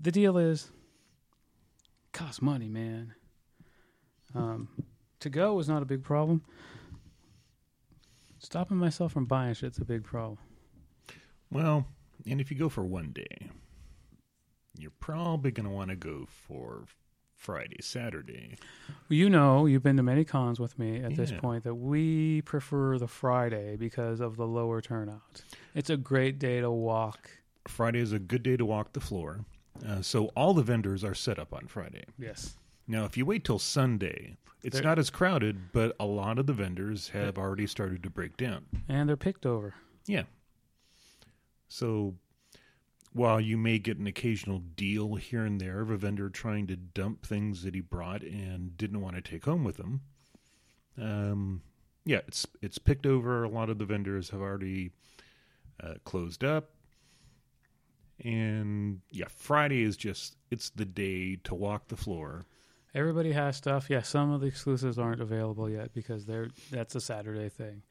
The 0.00 0.12
deal 0.12 0.38
is. 0.38 0.70
Costs 2.12 2.42
money, 2.42 2.68
man. 2.68 3.14
Um, 4.34 4.68
to 5.20 5.30
go 5.30 5.58
is 5.58 5.68
not 5.68 5.82
a 5.82 5.86
big 5.86 6.02
problem. 6.02 6.42
Stopping 8.38 8.78
myself 8.78 9.12
from 9.12 9.26
buying 9.26 9.54
shit's 9.54 9.78
a 9.78 9.84
big 9.84 10.02
problem. 10.02 10.38
Well, 11.50 11.86
and 12.26 12.40
if 12.40 12.50
you 12.50 12.56
go 12.56 12.68
for 12.68 12.84
one 12.84 13.12
day, 13.12 13.50
you're 14.78 14.92
probably 15.00 15.50
going 15.50 15.68
to 15.68 15.70
want 15.74 15.90
to 15.90 15.96
go 15.96 16.26
for 16.28 16.84
Friday, 17.36 17.78
Saturday. 17.80 18.56
You 19.08 19.30
know, 19.30 19.66
you've 19.66 19.82
been 19.82 19.96
to 19.96 20.02
many 20.02 20.24
cons 20.24 20.60
with 20.60 20.78
me 20.78 21.02
at 21.02 21.16
this 21.16 21.32
point 21.32 21.64
that 21.64 21.74
we 21.74 22.42
prefer 22.42 22.98
the 22.98 23.08
Friday 23.08 23.76
because 23.76 24.20
of 24.20 24.36
the 24.36 24.46
lower 24.46 24.80
turnout. 24.80 25.42
It's 25.74 25.90
a 25.90 25.96
great 25.96 26.38
day 26.38 26.60
to 26.60 26.70
walk. 26.70 27.30
Friday 27.66 27.98
is 28.00 28.12
a 28.12 28.18
good 28.18 28.42
day 28.42 28.56
to 28.56 28.64
walk 28.64 28.92
the 28.92 29.00
floor. 29.00 29.44
Uh, 29.86 30.02
so 30.02 30.26
all 30.36 30.52
the 30.54 30.62
vendors 30.62 31.02
are 31.02 31.14
set 31.14 31.38
up 31.38 31.54
on 31.54 31.66
Friday. 31.66 32.04
Yes. 32.18 32.56
Now, 32.86 33.04
if 33.04 33.16
you 33.16 33.24
wait 33.24 33.44
till 33.44 33.58
Sunday, 33.58 34.36
it's 34.62 34.74
There- 34.74 34.84
not 34.84 34.98
as 34.98 35.08
crowded, 35.10 35.72
but 35.72 35.96
a 35.98 36.04
lot 36.06 36.38
of 36.38 36.46
the 36.46 36.52
vendors 36.52 37.08
have 37.08 37.38
already 37.38 37.66
started 37.66 38.02
to 38.02 38.10
break 38.10 38.36
down. 38.36 38.66
And 38.88 39.08
they're 39.08 39.16
picked 39.16 39.46
over. 39.46 39.74
Yeah. 40.06 40.24
So 41.70 42.16
while 43.12 43.40
you 43.40 43.56
may 43.56 43.78
get 43.78 43.96
an 43.96 44.06
occasional 44.06 44.58
deal 44.58 45.14
here 45.14 45.44
and 45.44 45.60
there 45.60 45.80
of 45.80 45.90
a 45.90 45.96
vendor 45.96 46.28
trying 46.28 46.66
to 46.66 46.76
dump 46.76 47.24
things 47.24 47.62
that 47.62 47.74
he 47.74 47.80
brought 47.80 48.22
and 48.22 48.76
didn't 48.76 49.00
want 49.00 49.14
to 49.14 49.22
take 49.22 49.44
home 49.44 49.64
with 49.64 49.78
him, 49.78 50.00
um, 51.00 51.62
yeah, 52.04 52.20
it's 52.26 52.46
it's 52.60 52.78
picked 52.78 53.06
over. 53.06 53.44
A 53.44 53.48
lot 53.48 53.70
of 53.70 53.78
the 53.78 53.84
vendors 53.84 54.30
have 54.30 54.40
already 54.40 54.90
uh, 55.82 55.94
closed 56.04 56.42
up, 56.42 56.70
and 58.22 59.00
yeah, 59.10 59.26
Friday 59.28 59.82
is 59.82 59.96
just 59.96 60.36
it's 60.50 60.70
the 60.70 60.84
day 60.84 61.36
to 61.44 61.54
walk 61.54 61.86
the 61.86 61.96
floor. 61.96 62.46
Everybody 62.94 63.30
has 63.30 63.56
stuff. 63.56 63.88
Yeah, 63.88 64.02
some 64.02 64.32
of 64.32 64.40
the 64.40 64.48
exclusives 64.48 64.98
aren't 64.98 65.20
available 65.20 65.70
yet 65.70 65.94
because 65.94 66.26
they're 66.26 66.48
that's 66.72 66.96
a 66.96 67.00
Saturday 67.00 67.48
thing. 67.48 67.82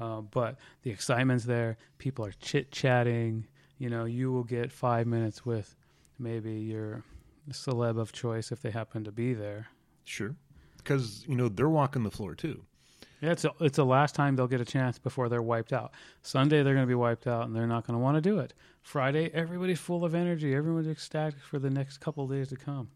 Uh, 0.00 0.20
but 0.20 0.56
the 0.82 0.90
excitement's 0.90 1.44
there. 1.44 1.76
People 1.98 2.24
are 2.24 2.32
chit 2.40 2.70
chatting. 2.70 3.46
You 3.78 3.90
know, 3.90 4.04
you 4.04 4.32
will 4.32 4.44
get 4.44 4.72
five 4.72 5.06
minutes 5.06 5.44
with 5.44 5.76
maybe 6.18 6.52
your 6.52 7.04
celeb 7.50 7.98
of 7.98 8.12
choice 8.12 8.52
if 8.52 8.62
they 8.62 8.70
happen 8.70 9.04
to 9.04 9.12
be 9.12 9.34
there. 9.34 9.68
Sure, 10.04 10.34
because 10.78 11.24
you 11.28 11.36
know 11.36 11.48
they're 11.48 11.68
walking 11.68 12.02
the 12.02 12.10
floor 12.10 12.34
too. 12.34 12.62
Yeah, 13.20 13.30
it's 13.30 13.44
a, 13.44 13.52
it's 13.60 13.76
the 13.76 13.86
last 13.86 14.16
time 14.16 14.34
they'll 14.34 14.48
get 14.48 14.60
a 14.60 14.64
chance 14.64 14.98
before 14.98 15.28
they're 15.28 15.42
wiped 15.42 15.72
out. 15.72 15.92
Sunday 16.22 16.62
they're 16.62 16.74
going 16.74 16.86
to 16.86 16.90
be 16.90 16.96
wiped 16.96 17.28
out 17.28 17.46
and 17.46 17.54
they're 17.54 17.68
not 17.68 17.86
going 17.86 17.96
to 17.96 18.02
want 18.02 18.16
to 18.16 18.20
do 18.20 18.40
it. 18.40 18.52
Friday 18.82 19.30
everybody's 19.32 19.78
full 19.78 20.04
of 20.04 20.14
energy. 20.14 20.54
Everyone's 20.54 20.88
ecstatic 20.88 21.38
for 21.38 21.60
the 21.60 21.70
next 21.70 21.98
couple 21.98 22.24
of 22.24 22.30
days 22.30 22.48
to 22.48 22.56
come. 22.56 22.90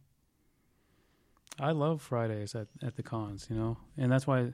I 1.61 1.71
love 1.71 2.03
Fridays 2.03 2.55
at, 2.55 2.67
at 2.83 2.97
the 2.97 3.03
cons, 3.03 3.47
you 3.49 3.57
know, 3.57 3.77
and 3.97 4.11
that's 4.11 4.27
why 4.27 4.53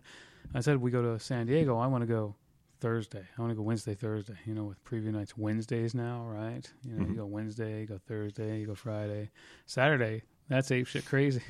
I 0.54 0.60
said 0.60 0.78
we 0.78 0.90
go 0.90 1.02
to 1.02 1.18
San 1.18 1.46
Diego. 1.46 1.78
I 1.78 1.86
want 1.86 2.02
to 2.02 2.06
go 2.06 2.34
Thursday. 2.80 3.24
I 3.36 3.40
want 3.40 3.50
to 3.52 3.54
go 3.56 3.62
Wednesday, 3.62 3.94
Thursday. 3.94 4.34
You 4.44 4.54
know, 4.54 4.64
with 4.64 4.82
preview 4.84 5.12
nights 5.12 5.36
Wednesdays 5.36 5.94
now, 5.94 6.24
right? 6.26 6.70
You 6.84 6.94
know, 6.94 7.00
you 7.06 7.12
Mhm. 7.12 7.16
go 7.16 7.26
Wednesday, 7.26 7.80
you 7.82 7.86
go 7.86 7.98
Thursday, 8.06 8.60
you 8.60 8.66
go 8.66 8.74
Friday, 8.74 9.30
Saturday. 9.66 10.22
That's 10.48 10.70
ape 10.70 10.86
shit 10.86 11.06
crazy. 11.06 11.42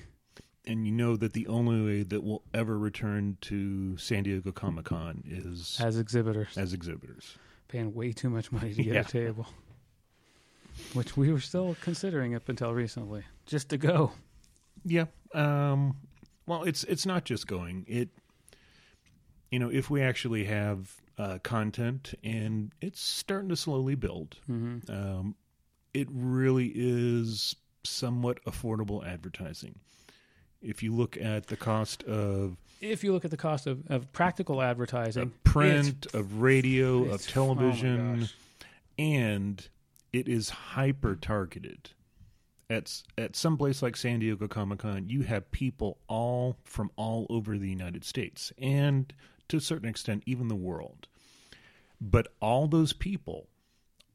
and 0.65 0.87
you 0.87 0.93
know 0.93 1.17
that 1.17 1.33
the 1.33 1.49
only 1.49 1.83
way 1.85 2.03
that 2.05 2.23
we'll 2.23 2.43
ever 2.55 2.79
return 2.79 3.37
to 3.41 3.97
San 3.97 4.23
Diego 4.23 4.53
Comic 4.53 4.85
Con 4.85 5.25
is 5.27 5.77
As 5.83 5.99
exhibitors. 5.99 6.57
as 6.57 6.73
exhibitors. 6.73 7.37
paying 7.67 7.93
way 7.95 8.13
too 8.13 8.31
much 8.31 8.53
money 8.53 8.73
to 8.73 8.83
get 8.85 8.93
Yeah. 8.95 9.01
a 9.01 9.05
table, 9.05 9.47
which 10.93 11.17
we 11.17 11.33
were 11.33 11.41
still 11.41 11.77
considering 11.81 12.35
up 12.35 12.49
until 12.49 12.73
recently, 12.73 13.25
just 13.47 13.71
to 13.71 13.79
go. 13.79 14.13
Yeah. 14.85 15.07
Um, 15.35 15.97
well, 16.47 16.63
it's 16.65 16.85
it's 16.85 17.07
not 17.07 17.25
just 17.25 17.47
going. 17.47 17.85
It, 17.89 18.11
you 19.53 19.59
know, 19.61 19.69
if 19.71 19.89
we 19.91 20.03
actually 20.03 20.45
have 20.45 20.91
uh, 21.19 21.39
content 21.45 22.15
and 22.25 22.73
it's 22.81 23.01
starting 23.01 23.51
to 23.51 23.57
slowly 23.57 23.95
build, 23.95 24.37
Mm-hmm. 24.51 24.91
um, 24.91 25.35
it 25.95 26.09
really 26.11 26.73
is 26.75 27.55
somewhat 27.85 28.43
affordable 28.47 29.07
advertising. 29.07 29.79
If 30.63 30.83
you 30.83 30.95
look 30.95 31.17
at 31.19 31.49
the 31.49 31.57
cost 31.57 32.03
of 32.05 32.57
If 32.81 33.05
you 33.05 33.13
look 33.13 33.25
at 33.27 33.31
the 33.31 33.37
cost 33.37 33.67
of, 33.67 33.83
of 33.91 34.11
practical 34.13 34.63
advertising, 34.63 35.23
of 35.25 35.45
print, 35.45 36.07
of 36.15 36.41
radio, 36.41 37.05
of 37.05 37.15
oh 37.15 37.17
television, 37.19 38.21
gosh. 38.21 38.35
and 38.99 39.69
it 40.13 40.29
is 40.29 40.49
hyper 40.49 41.15
targeted. 41.17 41.91
At 42.71 43.03
at 43.19 43.37
some 43.37 43.59
place 43.59 43.83
like 43.83 43.97
San 43.99 44.21
Diego 44.21 44.49
Comic 44.49 44.79
Con, 44.79 45.09
you 45.09 45.23
have 45.23 45.51
people 45.51 45.99
all 46.09 46.57
from 46.65 46.91
all 46.97 47.27
over 47.29 47.59
the 47.59 47.69
United 47.69 48.03
States 48.05 48.51
and 48.57 49.13
to 49.49 49.57
a 49.59 49.61
certain 49.61 49.89
extent 49.89 50.23
even 50.27 50.49
the 50.49 50.55
world. 50.55 51.09
But 52.01 52.29
all 52.41 52.67
those 52.67 52.93
people 52.93 53.49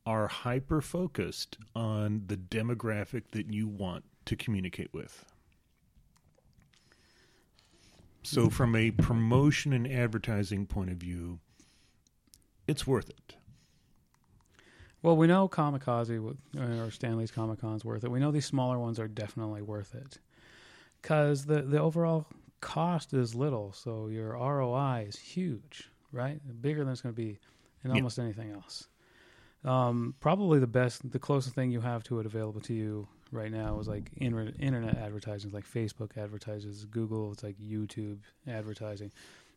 are 0.06 0.28
hyper 0.28 0.82
focused 0.82 1.58
on 1.76 2.24
the 2.28 2.38
demographic 2.38 3.24
that 3.32 3.52
you 3.54 3.68
want 3.68 4.06
to 4.26 4.36
communicate 4.36 4.94
with. 4.94 5.26
So 8.24 8.42
mm-hmm. 8.42 8.50
from 8.50 8.76
a 8.76 8.92
promotion 8.92 9.72
and 9.74 9.90
advertising 9.90 10.66
point 10.66 10.90
of 10.92 10.98
view, 10.98 11.40
it's 12.68 12.86
worth 12.86 13.10
it. 13.10 13.36
well, 15.02 15.16
we 15.16 15.28
know 15.28 15.48
Comikaze 15.48 16.16
w- 16.16 16.38
uh, 16.58 16.86
or 16.86 16.92
Stan 16.92 17.18
Lee's 17.18 17.32
Comic 17.32 17.62
Con's 17.62 17.86
worth 17.86 18.04
it. 18.04 18.12
We 18.12 18.20
know 18.20 18.32
these 18.32 18.46
smaller 18.46 18.80
ones 18.80 19.00
are 19.00 19.08
definitely 19.08 19.62
worth 19.62 19.96
it 19.96 20.20
because 21.02 21.46
the 21.46 21.62
the 21.62 21.80
overall 21.80 22.26
cost 22.62 23.14
is 23.14 23.36
little, 23.36 23.74
so 23.74 24.08
your 24.08 24.34
ROI 24.34 25.06
is 25.08 25.18
huge, 25.18 25.90
right? 26.12 26.40
Bigger 26.62 26.84
than 26.84 26.92
it's 26.92 27.02
going 27.02 27.14
to 27.14 27.22
be 27.22 27.40
in 27.84 27.92
almost 27.92 28.20
anything 28.20 28.52
else. 28.52 28.88
Um, 29.64 30.16
probably 30.20 30.60
the 30.60 30.68
best, 30.68 31.10
the 31.12 31.20
closest 31.20 31.56
thing 31.56 31.72
you 31.72 31.82
have 31.82 32.04
to 32.06 32.20
it 32.20 32.26
available 32.26 32.62
to 32.62 32.74
you 32.74 33.08
right 33.32 33.52
now 33.52 33.80
is 33.80 33.88
like 33.88 34.12
inter- 34.16 34.54
internet 34.60 34.98
advertising, 34.98 35.52
like 35.52 35.66
Facebook 35.66 36.18
advertises, 36.18 36.86
Google, 36.86 37.32
it's 37.32 37.44
like 37.44 37.58
YouTube 37.60 38.20
advertising. 38.48 39.12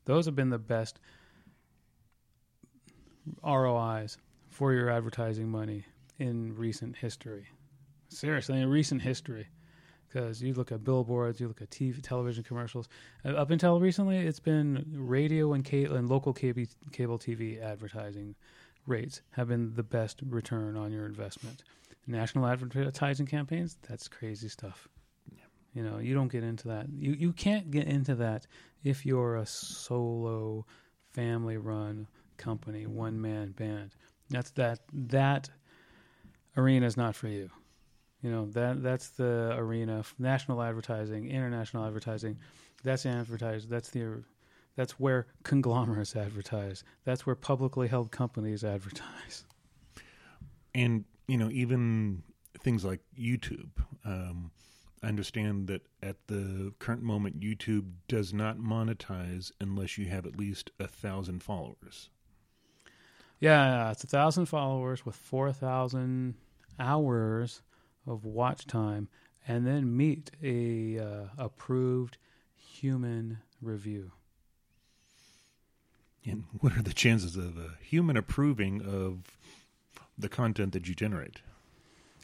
Those 0.07 0.27
have 0.27 0.35
been 0.35 0.51
the 0.51 0.59
best 0.59 0.99
ROIs 3.45 4.19
for 4.49 4.73
your 4.73 4.91
advertising 4.91 5.49
money 5.49 5.85
in 6.19 6.57
recent 6.57 6.97
history. 6.97 7.47
Seriously, 8.09 8.61
in 8.61 8.69
recent 8.69 9.03
history. 9.03 9.47
Because 10.11 10.43
you 10.43 10.55
look 10.55 10.73
at 10.73 10.83
billboards, 10.83 11.41
you 11.41 11.47
look 11.47 11.63
at 11.63 11.71
TV, 11.71 12.03
television 12.03 12.43
commercials. 12.43 12.89
Uh, 13.25 13.31
Up 13.31 13.51
until 13.51 13.79
recently, 13.79 14.19
it's 14.19 14.41
been 14.41 14.85
radio 14.93 15.53
and, 15.53 15.65
cable, 15.65 15.95
and 15.95 16.09
local 16.09 16.33
cable, 16.33 16.65
cable 16.91 17.19
TV 17.19 17.63
advertising 17.63 18.35
rates 18.87 19.23
have 19.31 19.49
been 19.49 19.73
the 19.75 19.83
best 19.83 20.21
return 20.27 20.77
on 20.77 20.91
your 20.93 21.07
investment. 21.07 21.63
National 22.07 22.47
advertising 22.47 23.27
campaigns, 23.27 23.77
that's 23.89 24.09
crazy 24.09 24.49
stuff. 24.49 24.89
You 25.75 25.85
know, 25.85 25.99
you 25.99 26.15
don't 26.15 26.33
get 26.33 26.43
into 26.43 26.67
that. 26.69 26.87
You 26.93 27.13
you 27.13 27.33
can't 27.33 27.71
get 27.71 27.87
into 27.87 28.17
that 28.17 28.47
if 28.83 29.07
you're 29.07 29.37
a 29.37 29.47
solo 29.47 30.67
family 31.13 31.59
run 31.59 32.09
company, 32.37 32.87
one 32.87 33.21
man 33.21 33.53
band. 33.53 33.95
That's 34.31 34.51
that 34.53 34.81
that 34.93 35.49
arena 36.57 36.87
is 36.87 36.97
not 36.97 37.15
for 37.15 37.29
you. 37.29 37.51
You 38.23 38.31
know, 38.31 38.47
that 38.51 38.83
that's 38.83 39.11
the 39.11 39.55
arena 39.57 40.05
national 40.19 40.63
advertising, 40.63 41.31
international 41.31 41.87
advertising. 41.87 42.39
That's 42.85 43.07
advertised. 43.07 43.71
That's 43.71 43.89
the 43.91 44.25
that's 44.77 44.93
where 45.01 45.27
conglomerates 45.43 46.17
advertise. 46.17 46.85
That's 47.05 47.27
where 47.27 47.35
publicly 47.35 47.89
held 47.89 48.11
companies 48.11 48.65
advertise. 48.65 49.45
and 50.75 51.05
you 51.29 51.39
know 51.39 51.51
even 51.51 52.23
things 52.63 52.85
like 52.85 53.01
YouTube. 53.19 53.71
Um, 54.05 54.51
I 55.03 55.09
understand 55.09 55.69
that 55.69 55.87
at 56.03 56.17
the 56.27 56.75
current 56.79 57.03
moment, 57.03 57.41
YouTube 57.41 57.91
does 58.07 58.35
not 58.35 58.59
monetize 58.59 59.51
unless 59.61 59.97
you 59.97 60.07
have 60.07 60.27
at 60.27 60.37
least 60.39 60.71
a 60.79 60.87
thousand 60.87 61.43
followers. 61.43 62.11
Yeah, 63.39 63.87
yeah, 63.87 63.91
it's 63.91 64.05
a 64.05 64.07
thousand 64.07 64.47
followers 64.47 65.07
with 65.07 65.17
four 65.17 65.53
thousand 65.53 66.35
hours 66.79 67.63
of 68.07 68.25
watch 68.25 68.67
time, 68.67 69.09
and 69.47 69.67
then 69.67 69.97
meet 69.97 70.31
a 70.43 70.99
uh, 70.99 71.25
approved 71.39 72.17
human 72.57 73.39
review. 73.61 74.13
And 76.25 76.45
what 76.61 76.77
are 76.77 76.83
the 76.83 76.93
chances 76.93 77.37
of 77.37 77.57
a 77.57 77.77
human 77.83 78.17
approving 78.17 78.83
of 78.83 79.39
the 80.19 80.29
content 80.29 80.73
that 80.75 80.87
you 80.87 80.95
generate? 80.95 81.41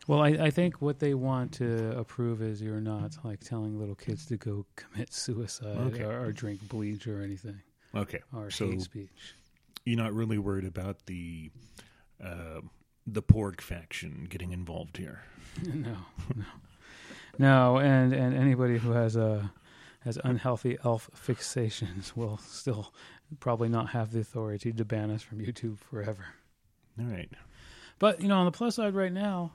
Well, 0.06 0.20
I, 0.22 0.28
I 0.28 0.50
think 0.50 0.80
what 0.82 0.98
they 1.00 1.14
want 1.14 1.52
to 1.54 1.96
approve 1.98 2.40
is 2.42 2.60
you're 2.62 2.80
not 2.80 3.16
like 3.24 3.40
telling 3.40 3.78
little 3.78 3.94
kids 3.94 4.26
to 4.26 4.36
go 4.36 4.66
commit 4.76 5.12
suicide 5.12 5.78
Okay. 5.78 6.04
or, 6.04 6.26
or 6.26 6.32
drink 6.32 6.60
bleach 6.68 7.06
or 7.06 7.22
anything 7.22 7.60
Okay, 7.94 8.20
or 8.34 8.50
so 8.50 8.68
hate 8.70 8.82
speech. 8.82 9.34
you're 9.84 9.96
not 9.96 10.12
really 10.12 10.38
worried 10.38 10.66
about 10.66 11.06
the 11.06 11.50
uh, 12.22 12.60
the 13.06 13.22
Porg 13.22 13.60
faction 13.60 14.26
getting 14.28 14.52
involved 14.52 14.96
here. 14.96 15.22
no, 15.64 15.96
no, 16.34 16.44
no, 17.38 17.78
and 17.78 18.12
and 18.12 18.34
anybody 18.34 18.78
who 18.78 18.92
has 18.92 19.16
a 19.16 19.50
has 20.00 20.18
unhealthy 20.22 20.78
elf 20.84 21.10
fixations 21.14 22.16
will 22.16 22.38
still 22.38 22.92
probably 23.40 23.68
not 23.68 23.88
have 23.90 24.12
the 24.12 24.20
authority 24.20 24.72
to 24.72 24.84
ban 24.84 25.10
us 25.10 25.22
from 25.22 25.38
YouTube 25.38 25.78
forever. 25.78 26.26
All 26.98 27.06
right. 27.06 27.30
But 27.98 28.20
you 28.20 28.28
know, 28.28 28.36
on 28.36 28.44
the 28.44 28.52
plus 28.52 28.76
side, 28.76 28.94
right 28.94 29.12
now, 29.12 29.52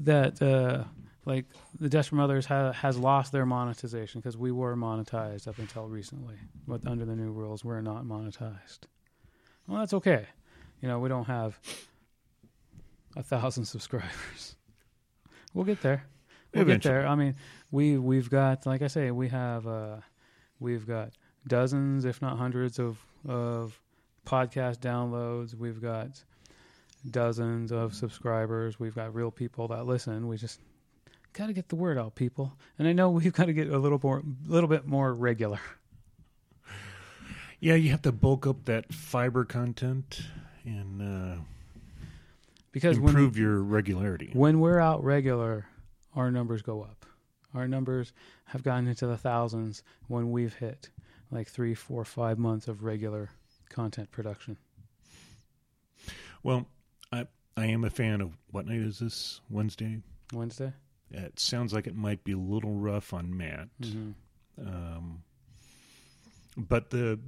that 0.00 0.40
uh, 0.42 0.84
like 1.24 1.46
the 1.78 1.88
Desperate 1.88 2.18
Mothers 2.18 2.46
ha- 2.46 2.72
has 2.72 2.98
lost 2.98 3.32
their 3.32 3.46
monetization 3.46 4.20
because 4.20 4.36
we 4.36 4.50
were 4.50 4.76
monetized 4.76 5.46
up 5.46 5.58
until 5.58 5.86
recently, 5.86 6.36
but 6.66 6.86
under 6.86 7.04
the 7.04 7.16
new 7.16 7.30
rules, 7.30 7.64
we're 7.64 7.80
not 7.80 8.04
monetized. 8.04 8.80
Well, 9.66 9.78
that's 9.78 9.94
okay. 9.94 10.26
You 10.80 10.88
know, 10.88 10.98
we 10.98 11.08
don't 11.08 11.26
have 11.26 11.58
a 13.16 13.22
thousand 13.22 13.64
subscribers. 13.64 14.54
We'll 15.54 15.64
get 15.64 15.80
there. 15.80 16.04
We'll 16.52 16.62
Eventually. 16.62 16.94
get 16.94 17.00
there. 17.00 17.08
I 17.08 17.14
mean, 17.14 17.34
we 17.70 17.96
we've 17.96 18.28
got 18.28 18.66
like 18.66 18.82
I 18.82 18.86
say, 18.86 19.10
we 19.10 19.28
have 19.28 19.66
uh, 19.66 19.96
we've 20.60 20.86
got 20.86 21.12
dozens, 21.48 22.04
if 22.04 22.20
not 22.20 22.36
hundreds, 22.36 22.78
of 22.78 22.98
of 23.26 23.80
podcast 24.26 24.78
downloads. 24.78 25.54
We've 25.54 25.80
got 25.80 26.22
dozens 27.10 27.72
of 27.72 27.94
subscribers. 27.94 28.78
We've 28.78 28.94
got 28.94 29.14
real 29.14 29.30
people 29.30 29.68
that 29.68 29.86
listen. 29.86 30.28
We 30.28 30.36
just 30.36 30.60
got 31.32 31.46
to 31.46 31.54
get 31.54 31.70
the 31.70 31.76
word 31.76 31.96
out, 31.98 32.14
people. 32.14 32.52
And 32.78 32.86
I 32.86 32.92
know 32.92 33.10
we've 33.10 33.32
got 33.32 33.46
to 33.46 33.52
get 33.54 33.68
a 33.68 33.78
little 33.78 33.98
more, 34.02 34.22
little 34.46 34.68
bit 34.68 34.86
more 34.86 35.12
regular. 35.14 35.60
Yeah, 37.60 37.74
you 37.74 37.90
have 37.90 38.02
to 38.02 38.12
bulk 38.12 38.46
up 38.46 38.66
that 38.66 38.92
fiber 38.92 39.44
content 39.44 40.20
and 40.64 41.02
uh, 41.02 41.40
Because 42.72 42.98
when, 42.98 43.10
improve 43.10 43.38
your 43.38 43.60
regularity. 43.60 44.30
when 44.34 44.60
we're 44.60 44.78
out 44.78 45.02
regular, 45.02 45.66
our 46.14 46.30
numbers 46.30 46.62
go 46.62 46.82
up. 46.82 47.06
Our 47.54 47.66
numbers 47.66 48.12
have 48.44 48.62
gotten 48.62 48.86
into 48.88 49.06
the 49.06 49.16
thousands 49.16 49.82
when 50.06 50.30
we've 50.30 50.54
hit 50.54 50.90
like 51.30 51.48
three, 51.48 51.74
four, 51.74 52.04
five 52.04 52.38
months 52.38 52.68
of 52.68 52.84
regular 52.84 53.30
content 53.70 54.10
production. 54.10 54.56
Well, 56.42 56.66
I 57.12 57.26
I 57.56 57.66
am 57.66 57.84
a 57.84 57.90
fan 57.90 58.20
of 58.20 58.36
what 58.50 58.66
night 58.66 58.80
is 58.80 58.98
this? 58.98 59.40
Wednesday. 59.50 60.00
Wednesday. 60.32 60.72
It 61.10 61.40
sounds 61.40 61.72
like 61.72 61.86
it 61.86 61.96
might 61.96 62.22
be 62.22 62.32
a 62.32 62.38
little 62.38 62.74
rough 62.74 63.14
on 63.14 63.34
Matt, 63.36 63.68
hmm 63.82 64.10
um, 64.60 65.22
but 66.56 66.90
the 66.90 67.18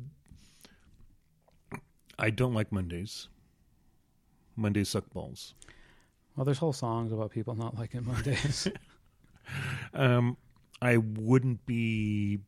I 2.19 2.31
don't 2.31 2.53
like 2.55 2.73
Mondays. 2.73 3.29
Mondays 4.61 4.89
suck 4.91 5.09
balls. 5.11 5.55
Well, 6.37 6.45
there's 6.45 6.59
whole 6.59 6.73
songs 6.73 7.13
about 7.13 7.31
people 7.31 7.55
not 7.55 7.77
liking 7.79 8.05
Mondays. 8.07 8.69
Um, 9.95 10.37
I 10.81 10.99
wouldn't 10.99 11.67
be 11.67 12.39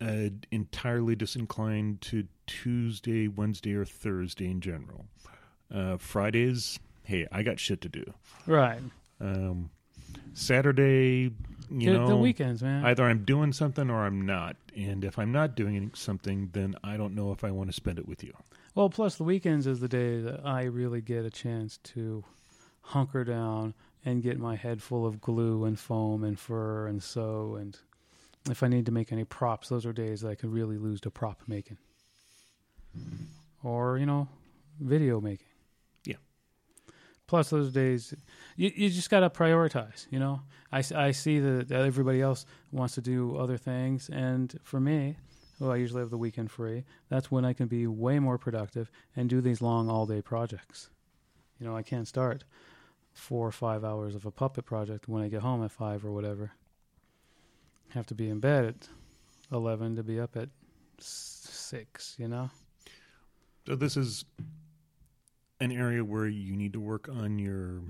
uh, 0.00 0.30
entirely 0.50 1.14
disinclined 1.14 2.00
to 2.00 2.26
Tuesday, 2.48 3.28
Wednesday, 3.28 3.74
or 3.74 3.84
Thursday 3.84 4.50
in 4.50 4.60
general. 4.60 5.06
Uh, 5.72 5.96
Fridays, 5.96 6.80
hey, 7.04 7.28
I 7.30 7.44
got 7.44 7.60
shit 7.60 7.80
to 7.82 7.88
do. 7.88 8.04
right. 8.46 8.80
Um, 9.20 9.70
Saturday, 10.32 11.32
you 11.70 11.92
the, 11.92 11.98
know, 11.98 12.08
the 12.08 12.16
weekends, 12.16 12.62
man. 12.62 12.84
either 12.84 13.04
I'm 13.04 13.24
doing 13.24 13.52
something 13.52 13.90
or 13.90 14.04
I'm 14.06 14.26
not. 14.26 14.56
And 14.76 15.04
if 15.04 15.18
I'm 15.18 15.30
not 15.30 15.54
doing 15.54 15.92
something, 15.94 16.50
then 16.52 16.74
I 16.82 16.96
don't 16.96 17.14
know 17.14 17.30
if 17.30 17.44
I 17.44 17.50
want 17.50 17.68
to 17.68 17.72
spend 17.72 17.98
it 17.98 18.08
with 18.08 18.24
you. 18.24 18.32
Well, 18.74 18.88
plus 18.88 19.16
the 19.16 19.24
weekends 19.24 19.66
is 19.66 19.80
the 19.80 19.88
day 19.88 20.20
that 20.20 20.46
I 20.46 20.64
really 20.64 21.00
get 21.00 21.24
a 21.24 21.30
chance 21.30 21.78
to 21.78 22.24
hunker 22.82 23.24
down 23.24 23.74
and 24.04 24.22
get 24.22 24.38
my 24.38 24.54
head 24.54 24.80
full 24.80 25.04
of 25.04 25.20
glue 25.20 25.64
and 25.64 25.78
foam 25.78 26.22
and 26.22 26.38
fur 26.38 26.86
and 26.86 27.02
sew. 27.02 27.56
And 27.56 27.76
if 28.48 28.62
I 28.62 28.68
need 28.68 28.86
to 28.86 28.92
make 28.92 29.10
any 29.10 29.24
props, 29.24 29.68
those 29.68 29.84
are 29.86 29.92
days 29.92 30.20
that 30.20 30.28
I 30.28 30.34
could 30.36 30.52
really 30.52 30.78
lose 30.78 31.00
to 31.02 31.10
prop 31.10 31.42
making. 31.48 31.78
Or, 33.64 33.98
you 33.98 34.06
know, 34.06 34.28
video 34.80 35.20
making. 35.20 35.48
Yeah. 36.04 36.16
Plus 37.26 37.50
those 37.50 37.72
days, 37.72 38.14
you, 38.56 38.70
you 38.74 38.88
just 38.88 39.10
got 39.10 39.20
to 39.20 39.30
prioritize, 39.30 40.06
you 40.10 40.20
know. 40.20 40.42
I, 40.72 40.82
I 40.94 41.10
see 41.10 41.40
that 41.40 41.72
everybody 41.72 42.22
else 42.22 42.46
wants 42.70 42.94
to 42.94 43.00
do 43.00 43.36
other 43.36 43.56
things. 43.56 44.08
And 44.10 44.56
for 44.62 44.78
me, 44.78 45.16
who 45.60 45.70
I 45.70 45.76
usually 45.76 46.00
have 46.00 46.10
the 46.10 46.18
weekend 46.18 46.50
free, 46.50 46.84
that's 47.08 47.30
when 47.30 47.44
I 47.44 47.52
can 47.52 47.68
be 47.68 47.86
way 47.86 48.18
more 48.18 48.38
productive 48.38 48.90
and 49.14 49.28
do 49.30 49.40
these 49.40 49.60
long 49.62 49.88
all 49.88 50.06
day 50.06 50.20
projects. 50.22 50.90
You 51.60 51.66
know, 51.66 51.76
I 51.76 51.82
can't 51.82 52.08
start 52.08 52.42
four 53.12 53.46
or 53.46 53.52
five 53.52 53.84
hours 53.84 54.14
of 54.14 54.24
a 54.26 54.30
puppet 54.30 54.64
project 54.64 55.06
when 55.08 55.22
I 55.22 55.28
get 55.28 55.42
home 55.42 55.62
at 55.62 55.70
five 55.70 56.04
or 56.04 56.10
whatever. 56.12 56.52
Have 57.90 58.06
to 58.06 58.14
be 58.14 58.28
in 58.28 58.40
bed 58.40 58.64
at 58.64 58.88
eleven 59.52 59.96
to 59.96 60.02
be 60.02 60.18
up 60.18 60.36
at 60.36 60.48
six. 60.98 62.16
You 62.18 62.28
know. 62.28 62.50
So 63.66 63.76
this 63.76 63.96
is 63.96 64.24
an 65.60 65.70
area 65.70 66.02
where 66.04 66.26
you 66.26 66.56
need 66.56 66.72
to 66.72 66.80
work 66.80 67.08
on 67.08 67.38
your 67.38 67.82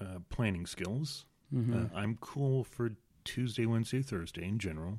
uh, 0.00 0.18
planning 0.28 0.66
skills. 0.66 1.24
hmm 1.52 1.72
Uh, 1.74 1.86
I'm 1.94 2.16
cool 2.20 2.64
for 2.64 2.90
Tuesday, 3.24 3.66
Wednesday, 3.66 4.02
Thursday 4.02 4.44
in 4.44 4.58
general. 4.58 4.98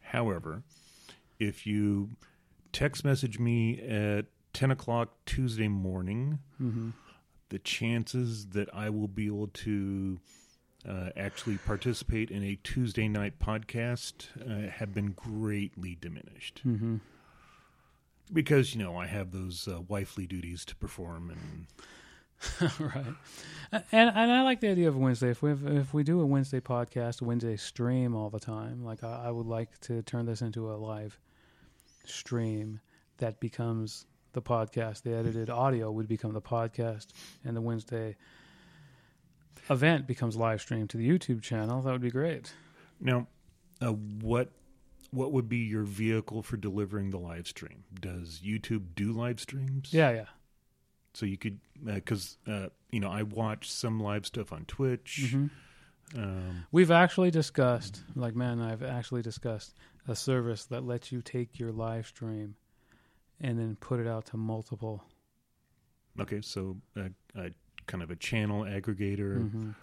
However, 0.00 0.62
if 1.38 1.66
you 1.66 2.10
text 2.72 3.04
message 3.04 3.38
me 3.38 3.80
at 3.80 4.26
10 4.52 4.70
o'clock 4.70 5.10
Tuesday 5.26 5.68
morning, 5.68 6.38
hmm 6.58 6.90
the 7.48 7.58
chances 7.60 8.46
that 8.48 8.68
I 8.74 8.90
will 8.90 9.06
be 9.06 9.26
able 9.26 9.46
to 9.46 10.18
uh, 10.88 11.10
actually 11.16 11.58
participate 11.58 12.28
in 12.32 12.42
a 12.42 12.58
Tuesday 12.64 13.06
night 13.06 13.38
podcast 13.38 14.26
uh, 14.40 14.68
have 14.68 14.92
been 14.92 15.12
greatly 15.12 15.96
diminished. 16.00 16.58
hmm 16.64 16.96
Because, 18.32 18.74
you 18.74 18.82
know, 18.82 18.96
I 18.96 19.06
have 19.06 19.30
those 19.30 19.68
uh, 19.68 19.80
wifely 19.82 20.26
duties 20.26 20.64
to 20.64 20.74
perform 20.74 21.30
and 21.30 21.66
right. 22.80 23.14
And 23.72 24.10
and 24.10 24.32
I 24.32 24.42
like 24.42 24.60
the 24.60 24.68
idea 24.68 24.88
of 24.88 24.96
Wednesday. 24.96 25.30
If 25.30 25.40
we 25.40 25.50
have, 25.50 25.66
if 25.66 25.94
we 25.94 26.02
do 26.02 26.20
a 26.20 26.26
Wednesday 26.26 26.60
podcast, 26.60 27.22
Wednesday 27.22 27.56
stream 27.56 28.14
all 28.14 28.28
the 28.28 28.40
time, 28.40 28.84
like 28.84 29.02
I, 29.04 29.26
I 29.26 29.30
would 29.30 29.46
like 29.46 29.78
to 29.82 30.02
turn 30.02 30.26
this 30.26 30.42
into 30.42 30.70
a 30.70 30.74
live 30.76 31.18
stream 32.08 32.80
that 33.18 33.40
becomes 33.40 34.06
the 34.32 34.42
podcast. 34.42 35.02
The 35.02 35.14
edited 35.14 35.50
audio 35.50 35.90
would 35.90 36.08
become 36.08 36.32
the 36.32 36.40
podcast, 36.42 37.06
and 37.44 37.56
the 37.56 37.60
Wednesday 37.60 38.16
event 39.70 40.06
becomes 40.06 40.36
live 40.36 40.60
stream 40.60 40.86
to 40.88 40.96
the 40.96 41.08
YouTube 41.08 41.42
channel. 41.42 41.82
That 41.82 41.92
would 41.92 42.00
be 42.02 42.10
great. 42.10 42.52
Now, 43.00 43.26
uh, 43.82 43.92
what 43.92 44.50
what 45.10 45.32
would 45.32 45.48
be 45.48 45.58
your 45.58 45.84
vehicle 45.84 46.42
for 46.42 46.56
delivering 46.56 47.10
the 47.10 47.18
live 47.18 47.46
stream? 47.46 47.84
Does 48.00 48.40
YouTube 48.44 48.94
do 48.94 49.12
live 49.12 49.40
streams? 49.40 49.92
Yeah, 49.92 50.10
yeah. 50.10 50.24
So 51.14 51.24
you 51.26 51.38
could 51.38 51.60
because 51.84 52.36
uh, 52.46 52.68
you 52.90 53.00
know 53.00 53.10
I 53.10 53.22
watch 53.22 53.70
some 53.70 54.00
live 54.00 54.26
stuff 54.26 54.52
on 54.52 54.64
Twitch. 54.66 55.30
hmm 55.32 55.46
Um, 56.16 56.66
We've 56.70 56.90
actually 56.90 57.30
discussed, 57.30 58.02
like 58.14 58.34
man, 58.36 58.60
I 58.60 58.70
have 58.70 58.82
actually 58.82 59.22
discussed, 59.22 59.74
a 60.08 60.14
service 60.16 60.64
that 60.66 60.84
lets 60.84 61.10
you 61.12 61.20
take 61.22 61.58
your 61.58 61.72
live 61.72 62.06
stream 62.06 62.54
and 63.40 63.58
then 63.58 63.76
put 63.80 64.00
it 64.00 64.06
out 64.06 64.26
to 64.26 64.36
multiple. 64.36 65.04
okay, 66.20 66.40
so 66.40 66.76
uh, 66.96 67.08
uh, 67.38 67.48
kind 67.86 68.02
of 68.02 68.10
a 68.10 68.16
channel 68.16 68.62
aggregator. 68.64 69.50
Mhm. 69.50 69.74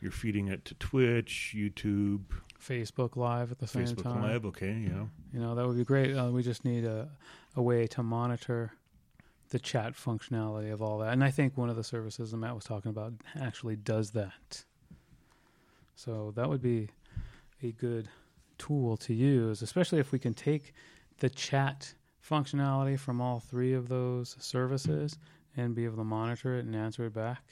You're 0.00 0.10
feeding 0.12 0.48
it 0.48 0.64
to 0.64 0.74
Twitch, 0.74 1.54
YouTube, 1.56 2.22
Facebook 2.58 3.16
Live 3.16 3.52
at 3.52 3.58
the 3.58 3.66
same 3.66 3.84
Facebook 3.86 4.02
time. 4.04 4.22
Live. 4.22 4.46
Okay, 4.46 4.72
yeah. 4.72 5.04
You 5.32 5.40
know, 5.40 5.54
that 5.54 5.66
would 5.66 5.76
be 5.76 5.84
great. 5.84 6.16
Uh, 6.16 6.30
we 6.30 6.42
just 6.42 6.64
need 6.64 6.84
a, 6.86 7.08
a 7.54 7.62
way 7.62 7.86
to 7.88 8.02
monitor 8.02 8.72
the 9.50 9.58
chat 9.58 9.92
functionality 9.94 10.72
of 10.72 10.80
all 10.80 10.98
that. 10.98 11.12
And 11.12 11.22
I 11.22 11.30
think 11.30 11.56
one 11.58 11.68
of 11.68 11.76
the 11.76 11.84
services 11.84 12.30
that 12.30 12.36
Matt 12.38 12.54
was 12.54 12.64
talking 12.64 12.88
about 12.90 13.12
actually 13.38 13.76
does 13.76 14.12
that. 14.12 14.64
So 15.96 16.32
that 16.36 16.48
would 16.48 16.62
be 16.62 16.88
a 17.62 17.72
good 17.72 18.08
tool 18.60 18.96
to 18.98 19.14
use, 19.14 19.62
especially 19.62 19.98
if 19.98 20.12
we 20.12 20.18
can 20.18 20.34
take 20.34 20.72
the 21.18 21.30
chat 21.30 21.94
functionality 22.22 22.98
from 22.98 23.20
all 23.20 23.40
three 23.40 23.72
of 23.72 23.88
those 23.88 24.36
services 24.38 25.18
and 25.56 25.74
be 25.74 25.84
able 25.84 25.96
to 25.96 26.04
monitor 26.04 26.56
it 26.56 26.64
and 26.64 26.76
answer 26.76 27.06
it 27.06 27.14
back. 27.14 27.42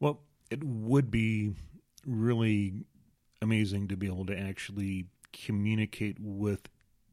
Well, 0.00 0.20
it 0.50 0.62
would 0.64 1.10
be 1.10 1.52
really 2.06 2.72
amazing 3.42 3.88
to 3.88 3.96
be 3.96 4.06
able 4.06 4.26
to 4.26 4.38
actually 4.38 5.06
communicate 5.32 6.16
with 6.20 6.68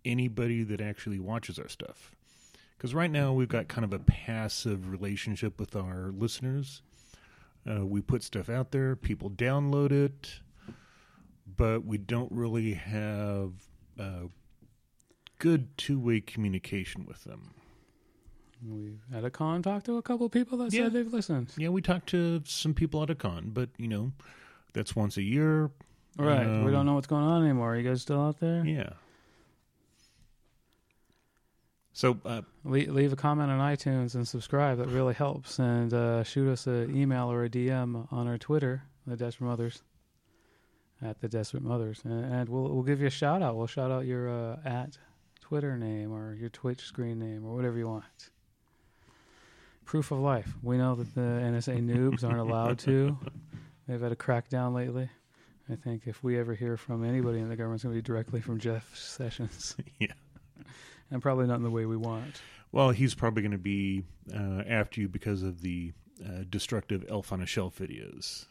anybody 0.06 0.64
that 0.64 0.80
actually 0.80 1.20
watches 1.20 1.60
our 1.60 1.68
stuff. 1.68 2.12
Because 2.78 2.94
right 2.96 3.12
now 3.12 3.34
we've 3.34 3.50
got 3.50 3.68
kind 3.68 3.86
of 3.86 3.94
a 3.94 4.00
passive 4.00 4.90
relationship 4.90 5.60
with 5.60 5.76
our 5.76 6.12
listeners. 6.12 6.82
Uh, 7.70 7.86
we 7.86 8.02
put 8.02 8.24
stuff 8.24 8.50
out 8.50 8.72
there, 8.72 8.96
people 8.96 9.30
download 9.30 9.92
it, 9.92 10.40
but 11.58 11.86
we 11.86 11.98
don't 11.98 12.32
really 12.32 12.74
have 12.74 13.52
uh, 14.00 14.28
good 15.40 15.78
two 15.78 16.00
way 16.00 16.22
communication 16.22 17.06
with 17.06 17.24
them. 17.24 17.54
We've 18.68 19.02
had 19.12 19.24
a 19.26 19.30
con 19.32 19.64
talk 19.64 19.84
to 19.86 19.98
a 19.98 20.02
couple 20.04 20.30
people 20.30 20.58
that 20.60 20.72
Yeah. 20.74 20.84
said 20.84 20.94
they've 20.94 21.12
listened. 21.12 21.52
Yeah, 21.58 21.70
we 21.70 21.82
talked 21.82 22.08
to 22.10 22.42
some 22.46 22.74
people 22.76 23.02
at 23.02 23.10
a 23.10 23.16
con, 23.16 23.50
but 23.54 23.70
you 23.78 23.88
know, 23.88 24.12
that's 24.74 24.96
once 24.96 25.18
a 25.18 25.24
year. 25.24 25.72
Right. 26.18 26.46
we 26.46 26.54
Um, 26.68 26.72
don't 26.72 26.86
know 26.86 26.94
what's 26.96 27.08
going 27.08 27.24
on 27.24 27.44
anymore. 27.44 27.74
Are 27.74 27.78
you 27.78 27.88
guys 27.90 28.02
still 28.02 28.22
out 28.22 28.40
there? 28.40 28.66
Yeah. 28.66 28.94
So, 31.94 32.18
uh, 32.26 32.42
Le- 32.64 32.92
leave 32.92 33.12
a 33.14 33.16
comment 33.16 33.52
on 33.52 33.60
iTunes 33.60 34.16
and 34.16 34.28
subscribe. 34.28 34.78
That 34.78 34.88
really 34.88 35.14
helps. 35.14 35.60
And 35.60 35.94
uh, 35.94 36.24
shoot 36.24 36.50
us 36.50 36.68
an 36.68 36.96
email 36.96 37.32
or 37.32 37.44
a 37.44 37.50
DM 37.50 38.08
on 38.12 38.28
our 38.28 38.38
Twitter, 38.38 38.84
the 39.06 39.18
Desperate 39.18 39.48
Mothers, 39.48 39.82
at 41.02 41.20
the 41.22 41.28
Desperate 41.28 41.64
Mothers, 41.64 42.02
and, 42.04 42.26
and 42.34 42.50
we'll 42.50 42.70
we'll 42.74 42.84
give 42.84 43.02
you 43.02 43.08
a 43.08 43.12
shout 43.12 43.42
out. 43.42 43.56
We'll 43.56 43.68
shout 43.68 43.92
out 43.92 44.06
your 44.06 44.30
uh, 44.30 44.58
at 44.66 44.98
Twitter 45.42 45.78
name 45.78 46.12
or 46.12 46.34
your 46.36 46.50
Twitch 46.50 46.82
screen 46.82 47.20
name 47.20 47.46
or 47.46 47.56
whatever 47.56 47.78
you 47.78 47.88
want. 47.88 48.30
Proof 49.86 50.12
of 50.12 50.20
life. 50.20 50.54
We 50.62 50.78
know 50.78 50.96
that 50.96 51.14
the 51.16 51.22
NSA 51.22 51.84
noobs 51.84 52.24
aren't 52.24 52.40
allowed 52.40 52.80
to. 52.80 53.18
They've 53.88 54.00
had 54.00 54.12
a 54.12 54.16
crackdown 54.16 54.74
lately. 54.74 55.10
I 55.70 55.76
think 55.76 56.04
if 56.06 56.24
we 56.24 56.38
ever 56.40 56.54
hear 56.54 56.78
from 56.78 57.04
anybody 57.04 57.40
in 57.40 57.50
the 57.50 57.56
government, 57.56 57.78
it's 57.78 57.84
going 57.84 57.96
to 57.96 58.02
be 58.02 58.06
directly 58.06 58.42
from 58.42 58.60
Jeff 58.60 58.96
Sessions. 58.96 59.76
Yeah. 60.00 60.14
And 61.10 61.22
probably 61.22 61.46
not 61.46 61.56
in 61.58 61.64
the 61.64 61.70
way 61.70 61.86
we 61.86 61.98
want. 61.98 62.42
well, 62.72 62.92
he's 62.92 63.14
probably 63.14 63.42
going 63.42 63.52
to 63.52 63.58
be 63.58 64.04
uh, 64.34 64.64
after 64.66 65.02
you 65.02 65.10
because 65.10 65.44
of 65.44 65.62
the 65.62 65.92
uh, 66.26 66.44
destructive 66.50 67.04
elf 67.10 67.34
on 67.34 67.42
a 67.42 67.46
shelf 67.46 67.78
videos. 67.78 68.46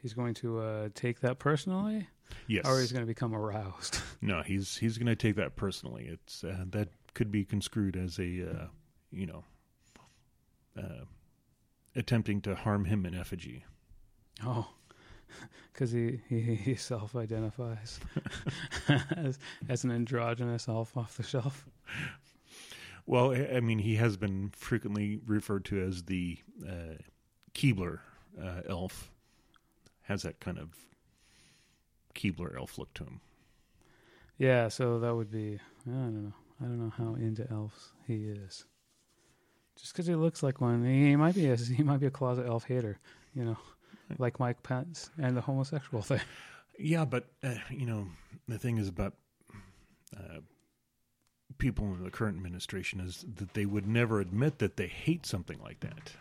He's 0.00 0.14
going 0.14 0.34
to 0.34 0.60
uh, 0.60 0.88
take 0.94 1.20
that 1.20 1.38
personally, 1.38 2.08
Yes. 2.46 2.66
or 2.66 2.78
he's 2.80 2.92
going 2.92 3.02
to 3.02 3.06
become 3.06 3.34
aroused. 3.34 3.98
no, 4.22 4.42
he's 4.42 4.76
he's 4.76 4.96
going 4.98 5.06
to 5.06 5.16
take 5.16 5.36
that 5.36 5.56
personally. 5.56 6.06
It's 6.10 6.44
uh, 6.44 6.64
that 6.70 6.88
could 7.14 7.30
be 7.32 7.44
construed 7.44 7.96
as 7.96 8.18
a 8.18 8.48
uh, 8.48 8.66
you 9.10 9.26
know 9.26 9.44
uh, 10.76 11.04
attempting 11.96 12.40
to 12.42 12.54
harm 12.54 12.84
him 12.84 13.04
in 13.06 13.14
effigy. 13.14 13.64
oh, 14.44 14.68
because 15.72 15.90
he, 15.90 16.20
he 16.28 16.54
he 16.54 16.74
self-identifies 16.74 17.98
as 19.16 19.38
as 19.68 19.84
an 19.84 19.90
androgynous 19.90 20.68
elf 20.68 20.96
off 20.96 21.16
the 21.16 21.22
shelf. 21.24 21.66
Well, 23.06 23.32
I 23.32 23.56
I 23.56 23.60
mean, 23.60 23.78
he 23.80 23.96
has 23.96 24.16
been 24.16 24.50
frequently 24.54 25.18
referred 25.26 25.64
to 25.66 25.82
as 25.82 26.04
the 26.04 26.38
uh, 26.66 26.94
Keebler 27.54 27.98
uh, 28.40 28.60
elf. 28.68 29.10
Has 30.08 30.22
that 30.22 30.40
kind 30.40 30.58
of 30.58 30.70
Keebler 32.14 32.56
elf 32.56 32.78
look 32.78 32.92
to 32.94 33.04
him. 33.04 33.20
Yeah, 34.38 34.68
so 34.68 34.98
that 35.00 35.14
would 35.14 35.30
be 35.30 35.58
I 35.86 35.90
don't 35.90 36.24
know. 36.24 36.32
I 36.60 36.64
don't 36.64 36.78
know 36.78 36.92
how 36.96 37.14
into 37.14 37.48
elves 37.50 37.92
he 38.06 38.24
is. 38.24 38.64
Just 39.78 39.92
because 39.92 40.06
he 40.06 40.14
looks 40.14 40.42
like 40.42 40.60
one, 40.60 40.84
he 40.84 41.14
might 41.14 41.34
be 41.34 41.50
a 41.50 41.56
he 41.76 41.82
might 41.82 42.00
be 42.00 42.06
a 42.06 42.10
closet 42.10 42.46
elf 42.46 42.64
hater, 42.64 42.98
you 43.34 43.44
know, 43.44 43.58
like 44.18 44.40
Mike 44.40 44.62
Pence 44.62 45.10
and 45.18 45.36
the 45.36 45.40
homosexual 45.40 46.02
thing. 46.02 46.20
Yeah, 46.78 47.04
but 47.04 47.26
uh, 47.42 47.54
you 47.70 47.86
know, 47.86 48.06
the 48.46 48.58
thing 48.58 48.78
is 48.78 48.88
about 48.88 49.14
uh, 50.16 50.38
people 51.58 51.84
in 51.86 52.02
the 52.02 52.10
current 52.10 52.36
administration 52.36 53.00
is 53.00 53.24
that 53.36 53.54
they 53.54 53.66
would 53.66 53.86
never 53.86 54.20
admit 54.20 54.58
that 54.60 54.76
they 54.76 54.86
hate 54.86 55.26
something 55.26 55.58
like 55.60 55.80
that. 55.80 56.12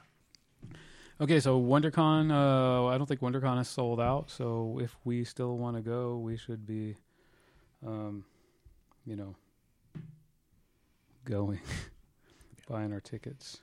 Okay, 1.19 1.39
so 1.39 1.59
WonderCon, 1.59 2.31
uh, 2.31 2.85
I 2.87 2.97
don't 2.97 3.07
think 3.07 3.21
WonderCon 3.21 3.59
is 3.59 3.67
sold 3.67 3.99
out. 3.99 4.29
So 4.29 4.79
if 4.81 4.95
we 5.03 5.23
still 5.23 5.57
want 5.57 5.75
to 5.75 5.81
go, 5.81 6.17
we 6.17 6.37
should 6.37 6.65
be, 6.67 6.95
um, 7.85 8.23
you 9.05 9.15
know, 9.15 9.35
going, 11.25 11.59
buying 12.69 12.93
our 12.93 12.99
tickets. 13.01 13.59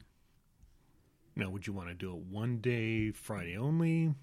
Now, 1.36 1.48
would 1.50 1.66
you 1.66 1.72
want 1.72 1.88
to 1.88 1.94
do 1.94 2.10
it 2.16 2.22
one 2.22 2.58
day, 2.58 3.12
Friday 3.12 3.56
only? 3.56 4.14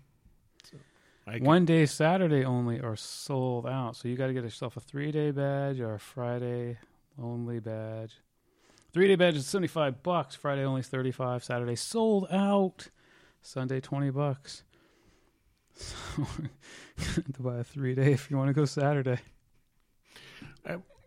I 1.25 1.33
could- 1.33 1.43
One 1.43 1.65
day, 1.65 1.85
Saturday 1.85 2.43
only 2.43 2.81
are 2.81 2.95
sold 2.97 3.65
out. 3.65 3.95
So 3.95 4.09
you 4.09 4.17
got 4.17 4.27
to 4.27 4.33
get 4.33 4.43
yourself 4.43 4.75
a 4.75 4.81
three 4.81 5.11
day 5.11 5.31
badge 5.31 5.79
or 5.79 5.93
a 5.93 5.99
Friday 5.99 6.79
only 7.21 7.59
badge. 7.59 8.15
Three 8.91 9.07
day 9.07 9.15
badge 9.15 9.35
is 9.37 9.45
seventy 9.47 9.67
five 9.69 10.03
bucks. 10.03 10.35
Friday 10.35 10.63
only 10.63 10.81
is 10.81 10.87
thirty 10.87 11.11
five. 11.11 11.43
Saturday 11.45 11.75
sold 11.75 12.27
out. 12.31 12.89
Sunday 13.41 13.79
twenty 13.79 14.09
bucks. 14.09 14.63
So 15.73 15.95
to 17.33 17.41
buy 17.41 17.57
a 17.57 17.63
three 17.63 17.95
day 17.95 18.11
if 18.13 18.29
you 18.29 18.37
want 18.37 18.49
to 18.49 18.53
go 18.53 18.65
Saturday. 18.65 19.19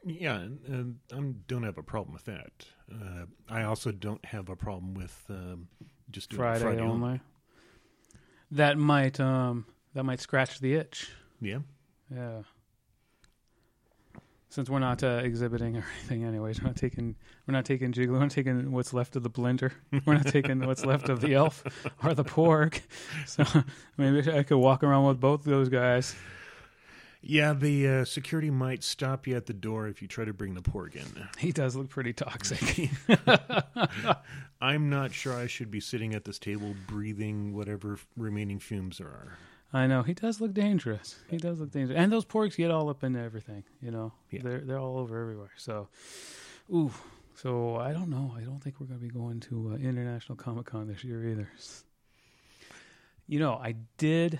Yeah, 0.06 0.36
and 0.36 0.98
I 1.12 1.20
don't 1.48 1.62
have 1.62 1.78
a 1.78 1.82
problem 1.82 2.12
with 2.12 2.26
that. 2.26 2.66
Uh, 2.92 3.24
I 3.48 3.62
also 3.62 3.90
don't 3.90 4.22
have 4.26 4.50
a 4.50 4.56
problem 4.56 4.92
with 4.92 5.24
um, 5.30 5.68
just 6.10 6.28
doing 6.30 6.40
Friday, 6.40 6.62
Friday, 6.62 6.82
only. 6.82 7.20
That 8.50 8.76
might 8.76 9.18
um 9.18 9.64
that 9.94 10.04
might 10.04 10.20
scratch 10.20 10.60
the 10.60 10.74
itch. 10.74 11.10
Yeah, 11.40 11.60
Yeah. 12.14 12.42
Since 14.54 14.70
we're 14.70 14.78
not 14.78 15.02
uh, 15.02 15.20
exhibiting 15.24 15.76
or 15.76 15.84
anything, 15.98 16.22
anyways, 16.22 16.60
we're 16.60 16.68
not 16.68 16.76
taking 16.76 17.16
we're 17.44 17.54
not 17.54 17.64
taking 17.64 17.90
Jiggler. 17.90 18.12
We're 18.12 18.20
not 18.20 18.30
taking 18.30 18.70
what's 18.70 18.94
left 18.94 19.16
of 19.16 19.24
the 19.24 19.30
blender. 19.30 19.72
We're 20.06 20.14
not 20.14 20.28
taking 20.28 20.64
what's 20.64 20.86
left 20.86 21.08
of 21.08 21.20
the 21.20 21.34
elf 21.34 21.64
or 22.04 22.14
the 22.14 22.22
porg. 22.22 22.80
So 23.26 23.44
maybe 23.96 24.30
I 24.30 24.44
could 24.44 24.58
walk 24.58 24.84
around 24.84 25.06
with 25.06 25.18
both 25.18 25.42
those 25.42 25.68
guys. 25.68 26.14
yeah. 27.20 27.52
The 27.52 27.88
uh, 27.88 28.04
security 28.04 28.48
might 28.48 28.84
stop 28.84 29.26
you 29.26 29.34
at 29.34 29.46
the 29.46 29.52
door 29.52 29.88
if 29.88 30.00
you 30.00 30.06
try 30.06 30.24
to 30.24 30.32
bring 30.32 30.54
the 30.54 30.62
porg 30.62 30.94
in. 30.94 31.28
He 31.36 31.50
does 31.50 31.74
look 31.74 31.88
pretty 31.88 32.12
toxic. 32.12 32.90
I'm 34.60 34.88
not 34.88 35.12
sure 35.12 35.34
I 35.34 35.48
should 35.48 35.72
be 35.72 35.80
sitting 35.80 36.14
at 36.14 36.24
this 36.24 36.38
table 36.38 36.76
breathing 36.86 37.54
whatever 37.54 37.98
remaining 38.16 38.60
fumes 38.60 38.98
there 38.98 39.08
are. 39.08 39.36
I 39.74 39.86
know 39.88 40.02
he 40.04 40.14
does 40.14 40.40
look 40.40 40.54
dangerous. 40.54 41.16
He 41.28 41.36
does 41.36 41.58
look 41.60 41.72
dangerous, 41.72 41.98
and 41.98 42.10
those 42.12 42.24
porgs 42.24 42.56
get 42.56 42.70
all 42.70 42.88
up 42.88 43.02
into 43.02 43.18
everything. 43.20 43.64
You 43.82 43.90
know, 43.90 44.12
Yeah. 44.30 44.40
they're 44.44 44.60
they're 44.60 44.78
all 44.78 44.96
over 44.98 45.20
everywhere. 45.20 45.50
So, 45.56 45.88
ooh, 46.72 46.92
so 47.34 47.76
I 47.76 47.92
don't 47.92 48.08
know. 48.08 48.32
I 48.36 48.42
don't 48.42 48.62
think 48.62 48.78
we're 48.80 48.86
going 48.86 49.00
to 49.00 49.04
be 49.06 49.10
going 49.12 49.40
to 49.40 49.72
uh, 49.72 49.76
International 49.76 50.36
Comic 50.36 50.66
Con 50.66 50.86
this 50.86 51.02
year 51.02 51.26
either. 51.28 51.50
You 53.26 53.38
know, 53.40 53.54
I 53.54 53.74
did, 53.98 54.38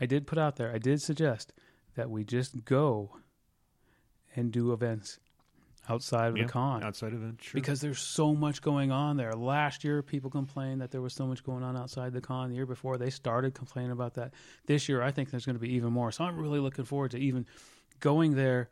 I 0.00 0.06
did 0.06 0.26
put 0.26 0.38
out 0.38 0.56
there. 0.56 0.72
I 0.72 0.78
did 0.78 1.00
suggest 1.02 1.52
that 1.96 2.10
we 2.10 2.22
just 2.24 2.64
go 2.64 3.16
and 4.36 4.52
do 4.52 4.72
events 4.72 5.18
outside 5.88 6.28
of 6.28 6.36
Yeah, 6.36 6.44
the 6.44 6.48
con 6.52 6.82
outside 6.82 7.12
of 7.12 7.22
it, 7.22 7.36
sure. 7.40 7.60
because 7.60 7.80
there's 7.80 7.98
so 8.00 8.34
much 8.34 8.62
going 8.62 8.90
on 8.92 9.16
there. 9.16 9.32
Last 9.32 9.84
year, 9.84 10.02
people 10.02 10.30
complained 10.30 10.80
that 10.80 10.90
there 10.90 11.00
was 11.00 11.14
so 11.14 11.26
much 11.26 11.42
going 11.44 11.62
on 11.62 11.76
outside 11.76 12.12
the 12.12 12.20
con. 12.20 12.50
The 12.50 12.56
year 12.56 12.66
before, 12.66 12.98
they 12.98 13.10
started 13.10 13.54
complaining 13.54 13.92
about 13.92 14.14
that. 14.14 14.32
This 14.66 14.88
year, 14.88 15.02
I 15.02 15.10
think 15.10 15.30
there's 15.30 15.46
going 15.46 15.56
to 15.56 15.60
be 15.60 15.74
even 15.74 15.92
more. 15.92 16.12
So 16.12 16.24
I'm 16.24 16.38
really 16.38 16.60
looking 16.60 16.84
forward 16.84 17.12
to 17.12 17.18
even 17.18 17.46
going 18.00 18.34
there 18.34 18.68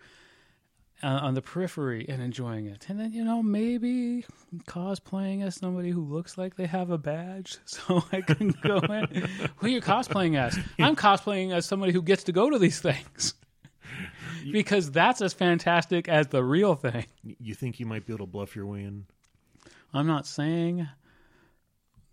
uh, 1.03 1.09
on 1.09 1.34
the 1.34 1.43
periphery 1.43 2.07
and 2.09 2.22
enjoying 2.22 2.66
it. 2.66 2.86
And 2.88 2.99
then, 2.99 3.12
you 3.12 3.24
know, 3.24 3.43
maybe 3.43 4.24
cosplaying 4.66 5.45
as 5.45 5.55
somebody 5.57 5.91
who 5.91 6.03
looks 6.03 6.38
like 6.38 6.57
they 6.57 6.66
have 6.66 6.91
a 6.91 6.99
badge 6.99 7.59
so 7.64 8.03
I 8.12 8.20
can 8.22 8.55
go 8.62 8.78
in. 8.78 9.28
Who 9.57 9.66
are 9.66 9.70
you 9.70 9.80
cosplaying 9.80 10.38
as? 10.38 10.59
I'm 10.78 10.97
cosplaying 10.97 11.53
as 11.53 11.66
somebody 11.66 11.93
who 11.93 12.03
gets 12.03 12.24
to 12.24 12.32
go 12.32 12.49
to 12.51 12.59
these 12.59 12.80
things. 12.80 13.34
Because 14.53 14.90
that's 14.90 15.20
as 15.20 15.32
fantastic 15.32 16.09
as 16.09 16.28
the 16.28 16.42
real 16.42 16.74
thing. 16.74 17.07
you 17.22 17.55
think 17.55 17.80
you 17.80 17.86
might 17.86 18.07
be 18.07 18.12
able 18.12 18.26
to 18.26 18.30
bluff 18.30 18.57
your 18.57 18.66
way 18.66 18.82
in? 18.82 19.07
I'm 19.92 20.07
not 20.07 20.26
saying 20.26 20.88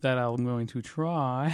that 0.01 0.17
I'm 0.17 0.45
going 0.45 0.67
to 0.67 0.81
try, 0.81 1.53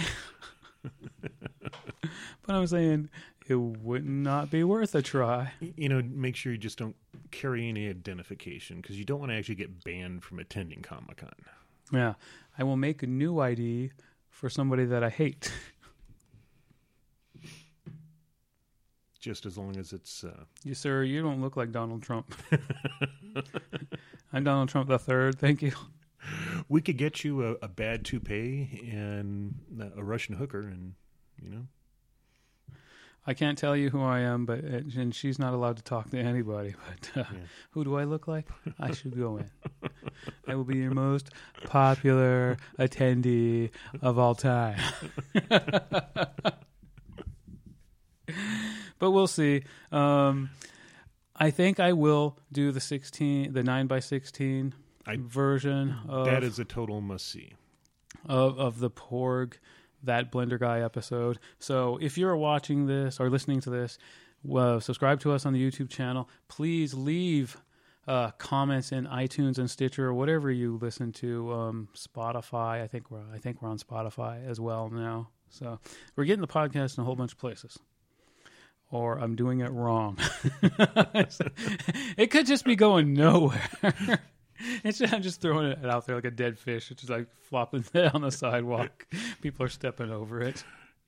but 1.22 2.10
I'm 2.48 2.66
saying 2.66 3.08
it 3.48 3.56
would 3.56 4.06
not 4.06 4.50
be 4.50 4.62
worth 4.64 4.94
a 4.94 5.02
try. 5.02 5.52
You 5.60 5.88
know, 5.88 6.02
make 6.02 6.36
sure 6.36 6.52
you 6.52 6.58
just 6.58 6.78
don't 6.78 6.96
carry 7.30 7.68
any 7.68 7.88
identification 7.88 8.80
because 8.80 8.98
you 8.98 9.04
don't 9.04 9.20
want 9.20 9.32
to 9.32 9.36
actually 9.36 9.56
get 9.56 9.82
banned 9.84 10.22
from 10.22 10.38
attending 10.38 10.82
Comic 10.82 11.18
Con. 11.18 11.30
Yeah, 11.92 12.14
I 12.58 12.64
will 12.64 12.76
make 12.76 13.02
a 13.02 13.06
new 13.06 13.40
ID 13.40 13.90
for 14.28 14.48
somebody 14.48 14.84
that 14.84 15.02
I 15.02 15.10
hate. 15.10 15.52
just 19.20 19.46
as 19.46 19.56
long 19.58 19.76
as 19.76 19.92
it's. 19.92 20.24
Uh, 20.24 20.44
You 20.64 20.74
sir, 20.74 21.02
you 21.04 21.22
don't 21.22 21.40
look 21.40 21.56
like 21.56 21.70
Donald 21.72 22.02
Trump. 22.02 22.34
I'm 24.32 24.44
Donald 24.44 24.68
Trump 24.68 24.88
the 24.88 24.98
third. 24.98 25.38
Thank 25.38 25.62
you. 25.62 25.72
we 26.68 26.80
could 26.80 26.96
get 26.96 27.24
you 27.24 27.44
a, 27.46 27.50
a 27.62 27.68
bad 27.68 28.04
toupee 28.04 28.88
and 28.92 29.54
a 29.96 30.02
Russian 30.02 30.34
hooker, 30.36 30.60
and 30.60 30.94
you 31.42 31.50
know. 31.50 31.66
I 33.26 33.34
can't 33.34 33.58
tell 33.58 33.76
you 33.76 33.90
who 33.90 34.02
I 34.02 34.20
am, 34.20 34.46
but 34.46 34.60
uh, 34.64 34.80
and 34.96 35.14
she's 35.14 35.38
not 35.38 35.52
allowed 35.52 35.76
to 35.76 35.82
talk 35.82 36.10
to 36.10 36.18
anybody. 36.18 36.74
But 37.14 37.20
uh, 37.20 37.24
Yeah. 37.32 37.38
who 37.72 37.84
do 37.84 37.96
I 37.96 38.04
look 38.04 38.26
like? 38.26 38.48
I 38.78 38.92
should 38.92 39.16
go 39.16 39.36
in. 39.36 39.50
I 40.48 40.54
will 40.54 40.64
be 40.64 40.78
your 40.78 40.92
most 40.94 41.28
popular 41.64 42.56
attendee 42.78 43.70
of 44.00 44.18
all 44.18 44.34
time. 44.34 44.80
But 49.00 49.10
we'll 49.10 49.26
see. 49.26 49.64
Um, 49.90 50.50
I 51.34 51.50
think 51.50 51.80
I 51.80 51.92
will 51.94 52.38
do 52.52 52.70
the 52.70 52.80
sixteen, 52.80 53.52
the 53.52 53.64
nine 53.64 53.88
by 53.88 53.98
sixteen 53.98 54.74
version 55.18 55.96
of 56.08 56.26
that 56.26 56.44
is 56.44 56.60
a 56.60 56.64
total 56.64 57.00
must 57.00 57.26
see. 57.26 57.54
of, 58.26 58.58
of 58.58 58.78
the 58.78 58.90
Porg, 58.90 59.54
that 60.02 60.30
Blender 60.30 60.58
Guy 60.58 60.80
episode. 60.80 61.38
So 61.58 61.98
if 62.00 62.16
you're 62.16 62.36
watching 62.36 62.86
this 62.86 63.20
or 63.20 63.30
listening 63.30 63.60
to 63.62 63.70
this, 63.70 63.98
uh, 64.54 64.80
subscribe 64.80 65.20
to 65.20 65.32
us 65.32 65.46
on 65.46 65.52
the 65.52 65.70
YouTube 65.70 65.90
channel. 65.90 66.28
Please 66.48 66.94
leave 66.94 67.56
uh, 68.06 68.30
comments 68.32 68.92
in 68.92 69.06
iTunes 69.06 69.58
and 69.58 69.70
Stitcher 69.70 70.06
or 70.06 70.14
whatever 70.14 70.50
you 70.50 70.78
listen 70.80 71.12
to. 71.12 71.52
Um, 71.52 71.88
Spotify, 71.94 72.82
I 72.82 72.86
think 72.86 73.10
we're 73.10 73.24
I 73.32 73.38
think 73.38 73.62
we're 73.62 73.68
on 73.68 73.78
Spotify 73.78 74.46
as 74.46 74.60
well 74.60 74.90
now. 74.90 75.28
So 75.48 75.78
we're 76.16 76.24
getting 76.24 76.40
the 76.40 76.46
podcast 76.46 76.96
in 76.96 77.02
a 77.02 77.04
whole 77.04 77.16
bunch 77.16 77.32
of 77.32 77.38
places. 77.38 77.78
Or 78.90 79.18
I'm 79.18 79.36
doing 79.36 79.60
it 79.60 79.70
wrong. 79.70 80.18
it 80.62 82.30
could 82.30 82.46
just 82.46 82.64
be 82.64 82.74
going 82.76 83.12
nowhere. 83.14 83.68
Just, 84.84 85.10
I'm 85.10 85.22
just 85.22 85.40
throwing 85.40 85.68
it 85.70 85.86
out 85.86 86.06
there 86.06 86.16
like 86.16 86.26
a 86.26 86.30
dead 86.30 86.58
fish. 86.58 86.90
It's 86.90 87.00
just 87.00 87.10
like 87.10 87.28
flopping 87.44 87.82
on 88.12 88.20
the 88.20 88.30
sidewalk. 88.30 89.06
People 89.40 89.64
are 89.64 89.70
stepping 89.70 90.10
over 90.10 90.42
it. 90.42 90.62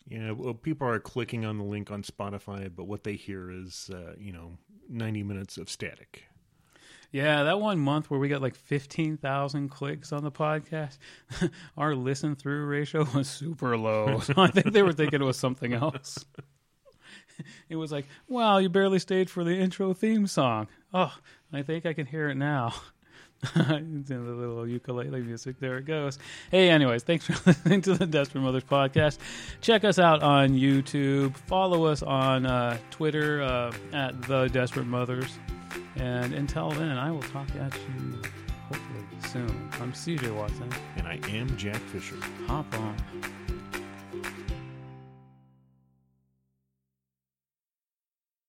Yeah, 0.08 0.30
well, 0.32 0.54
people 0.54 0.88
are 0.88 0.98
clicking 0.98 1.44
on 1.44 1.58
the 1.58 1.64
link 1.64 1.90
on 1.90 2.02
Spotify, 2.02 2.70
but 2.74 2.86
what 2.86 3.04
they 3.04 3.14
hear 3.14 3.50
is, 3.50 3.90
uh, 3.92 4.14
you 4.18 4.32
know, 4.32 4.56
90 4.88 5.22
minutes 5.22 5.58
of 5.58 5.68
static. 5.68 6.24
Yeah, 7.12 7.42
that 7.42 7.60
one 7.60 7.78
month 7.78 8.10
where 8.10 8.18
we 8.18 8.28
got 8.28 8.40
like 8.40 8.54
15,000 8.54 9.68
clicks 9.68 10.12
on 10.12 10.24
the 10.24 10.32
podcast, 10.32 10.96
our 11.76 11.94
listen 11.94 12.34
through 12.36 12.64
ratio 12.64 13.06
was 13.14 13.28
super 13.28 13.76
low. 13.76 14.18
So 14.20 14.32
I 14.38 14.48
think 14.48 14.72
they 14.72 14.82
were 14.82 14.94
thinking 14.94 15.20
it 15.20 15.24
was 15.24 15.38
something 15.38 15.74
else. 15.74 16.24
It 17.68 17.76
was 17.76 17.92
like, 17.92 18.06
wow, 18.28 18.58
you 18.58 18.68
barely 18.68 18.98
stayed 18.98 19.30
for 19.30 19.44
the 19.44 19.56
intro 19.56 19.94
theme 19.94 20.26
song. 20.26 20.68
Oh, 20.92 21.14
I 21.52 21.62
think 21.62 21.86
I 21.86 21.92
can 21.92 22.06
hear 22.06 22.28
it 22.28 22.36
now. 22.36 22.74
It's 23.42 23.56
in 24.10 24.24
the 24.26 24.32
little 24.32 24.66
ukulele 24.66 25.20
music. 25.20 25.58
There 25.58 25.78
it 25.78 25.84
goes. 25.84 26.18
Hey, 26.50 26.70
anyways, 26.70 27.02
thanks 27.02 27.26
for 27.26 27.32
listening 27.46 27.80
to 27.82 27.94
the 27.94 28.06
Desperate 28.06 28.40
Mothers 28.40 28.64
podcast. 28.64 29.18
Check 29.60 29.84
us 29.84 29.98
out 29.98 30.22
on 30.22 30.50
YouTube. 30.50 31.36
Follow 31.36 31.86
us 31.86 32.02
on 32.02 32.46
uh, 32.46 32.78
Twitter 32.90 33.42
uh, 33.42 33.72
at 33.92 34.20
the 34.22 34.48
Desperate 34.48 34.86
Mothers. 34.86 35.38
And 35.96 36.32
until 36.34 36.70
then, 36.70 36.96
I 36.96 37.10
will 37.10 37.22
talk 37.22 37.48
at 37.56 37.74
you 37.74 38.22
hopefully 38.68 39.04
soon. 39.28 39.70
I'm 39.80 39.92
CJ 39.92 40.34
Watson. 40.34 40.70
And 40.96 41.06
I 41.06 41.18
am 41.28 41.56
Jack 41.56 41.76
Fisher. 41.76 42.16
Hop 42.46 42.72
on. 42.78 42.96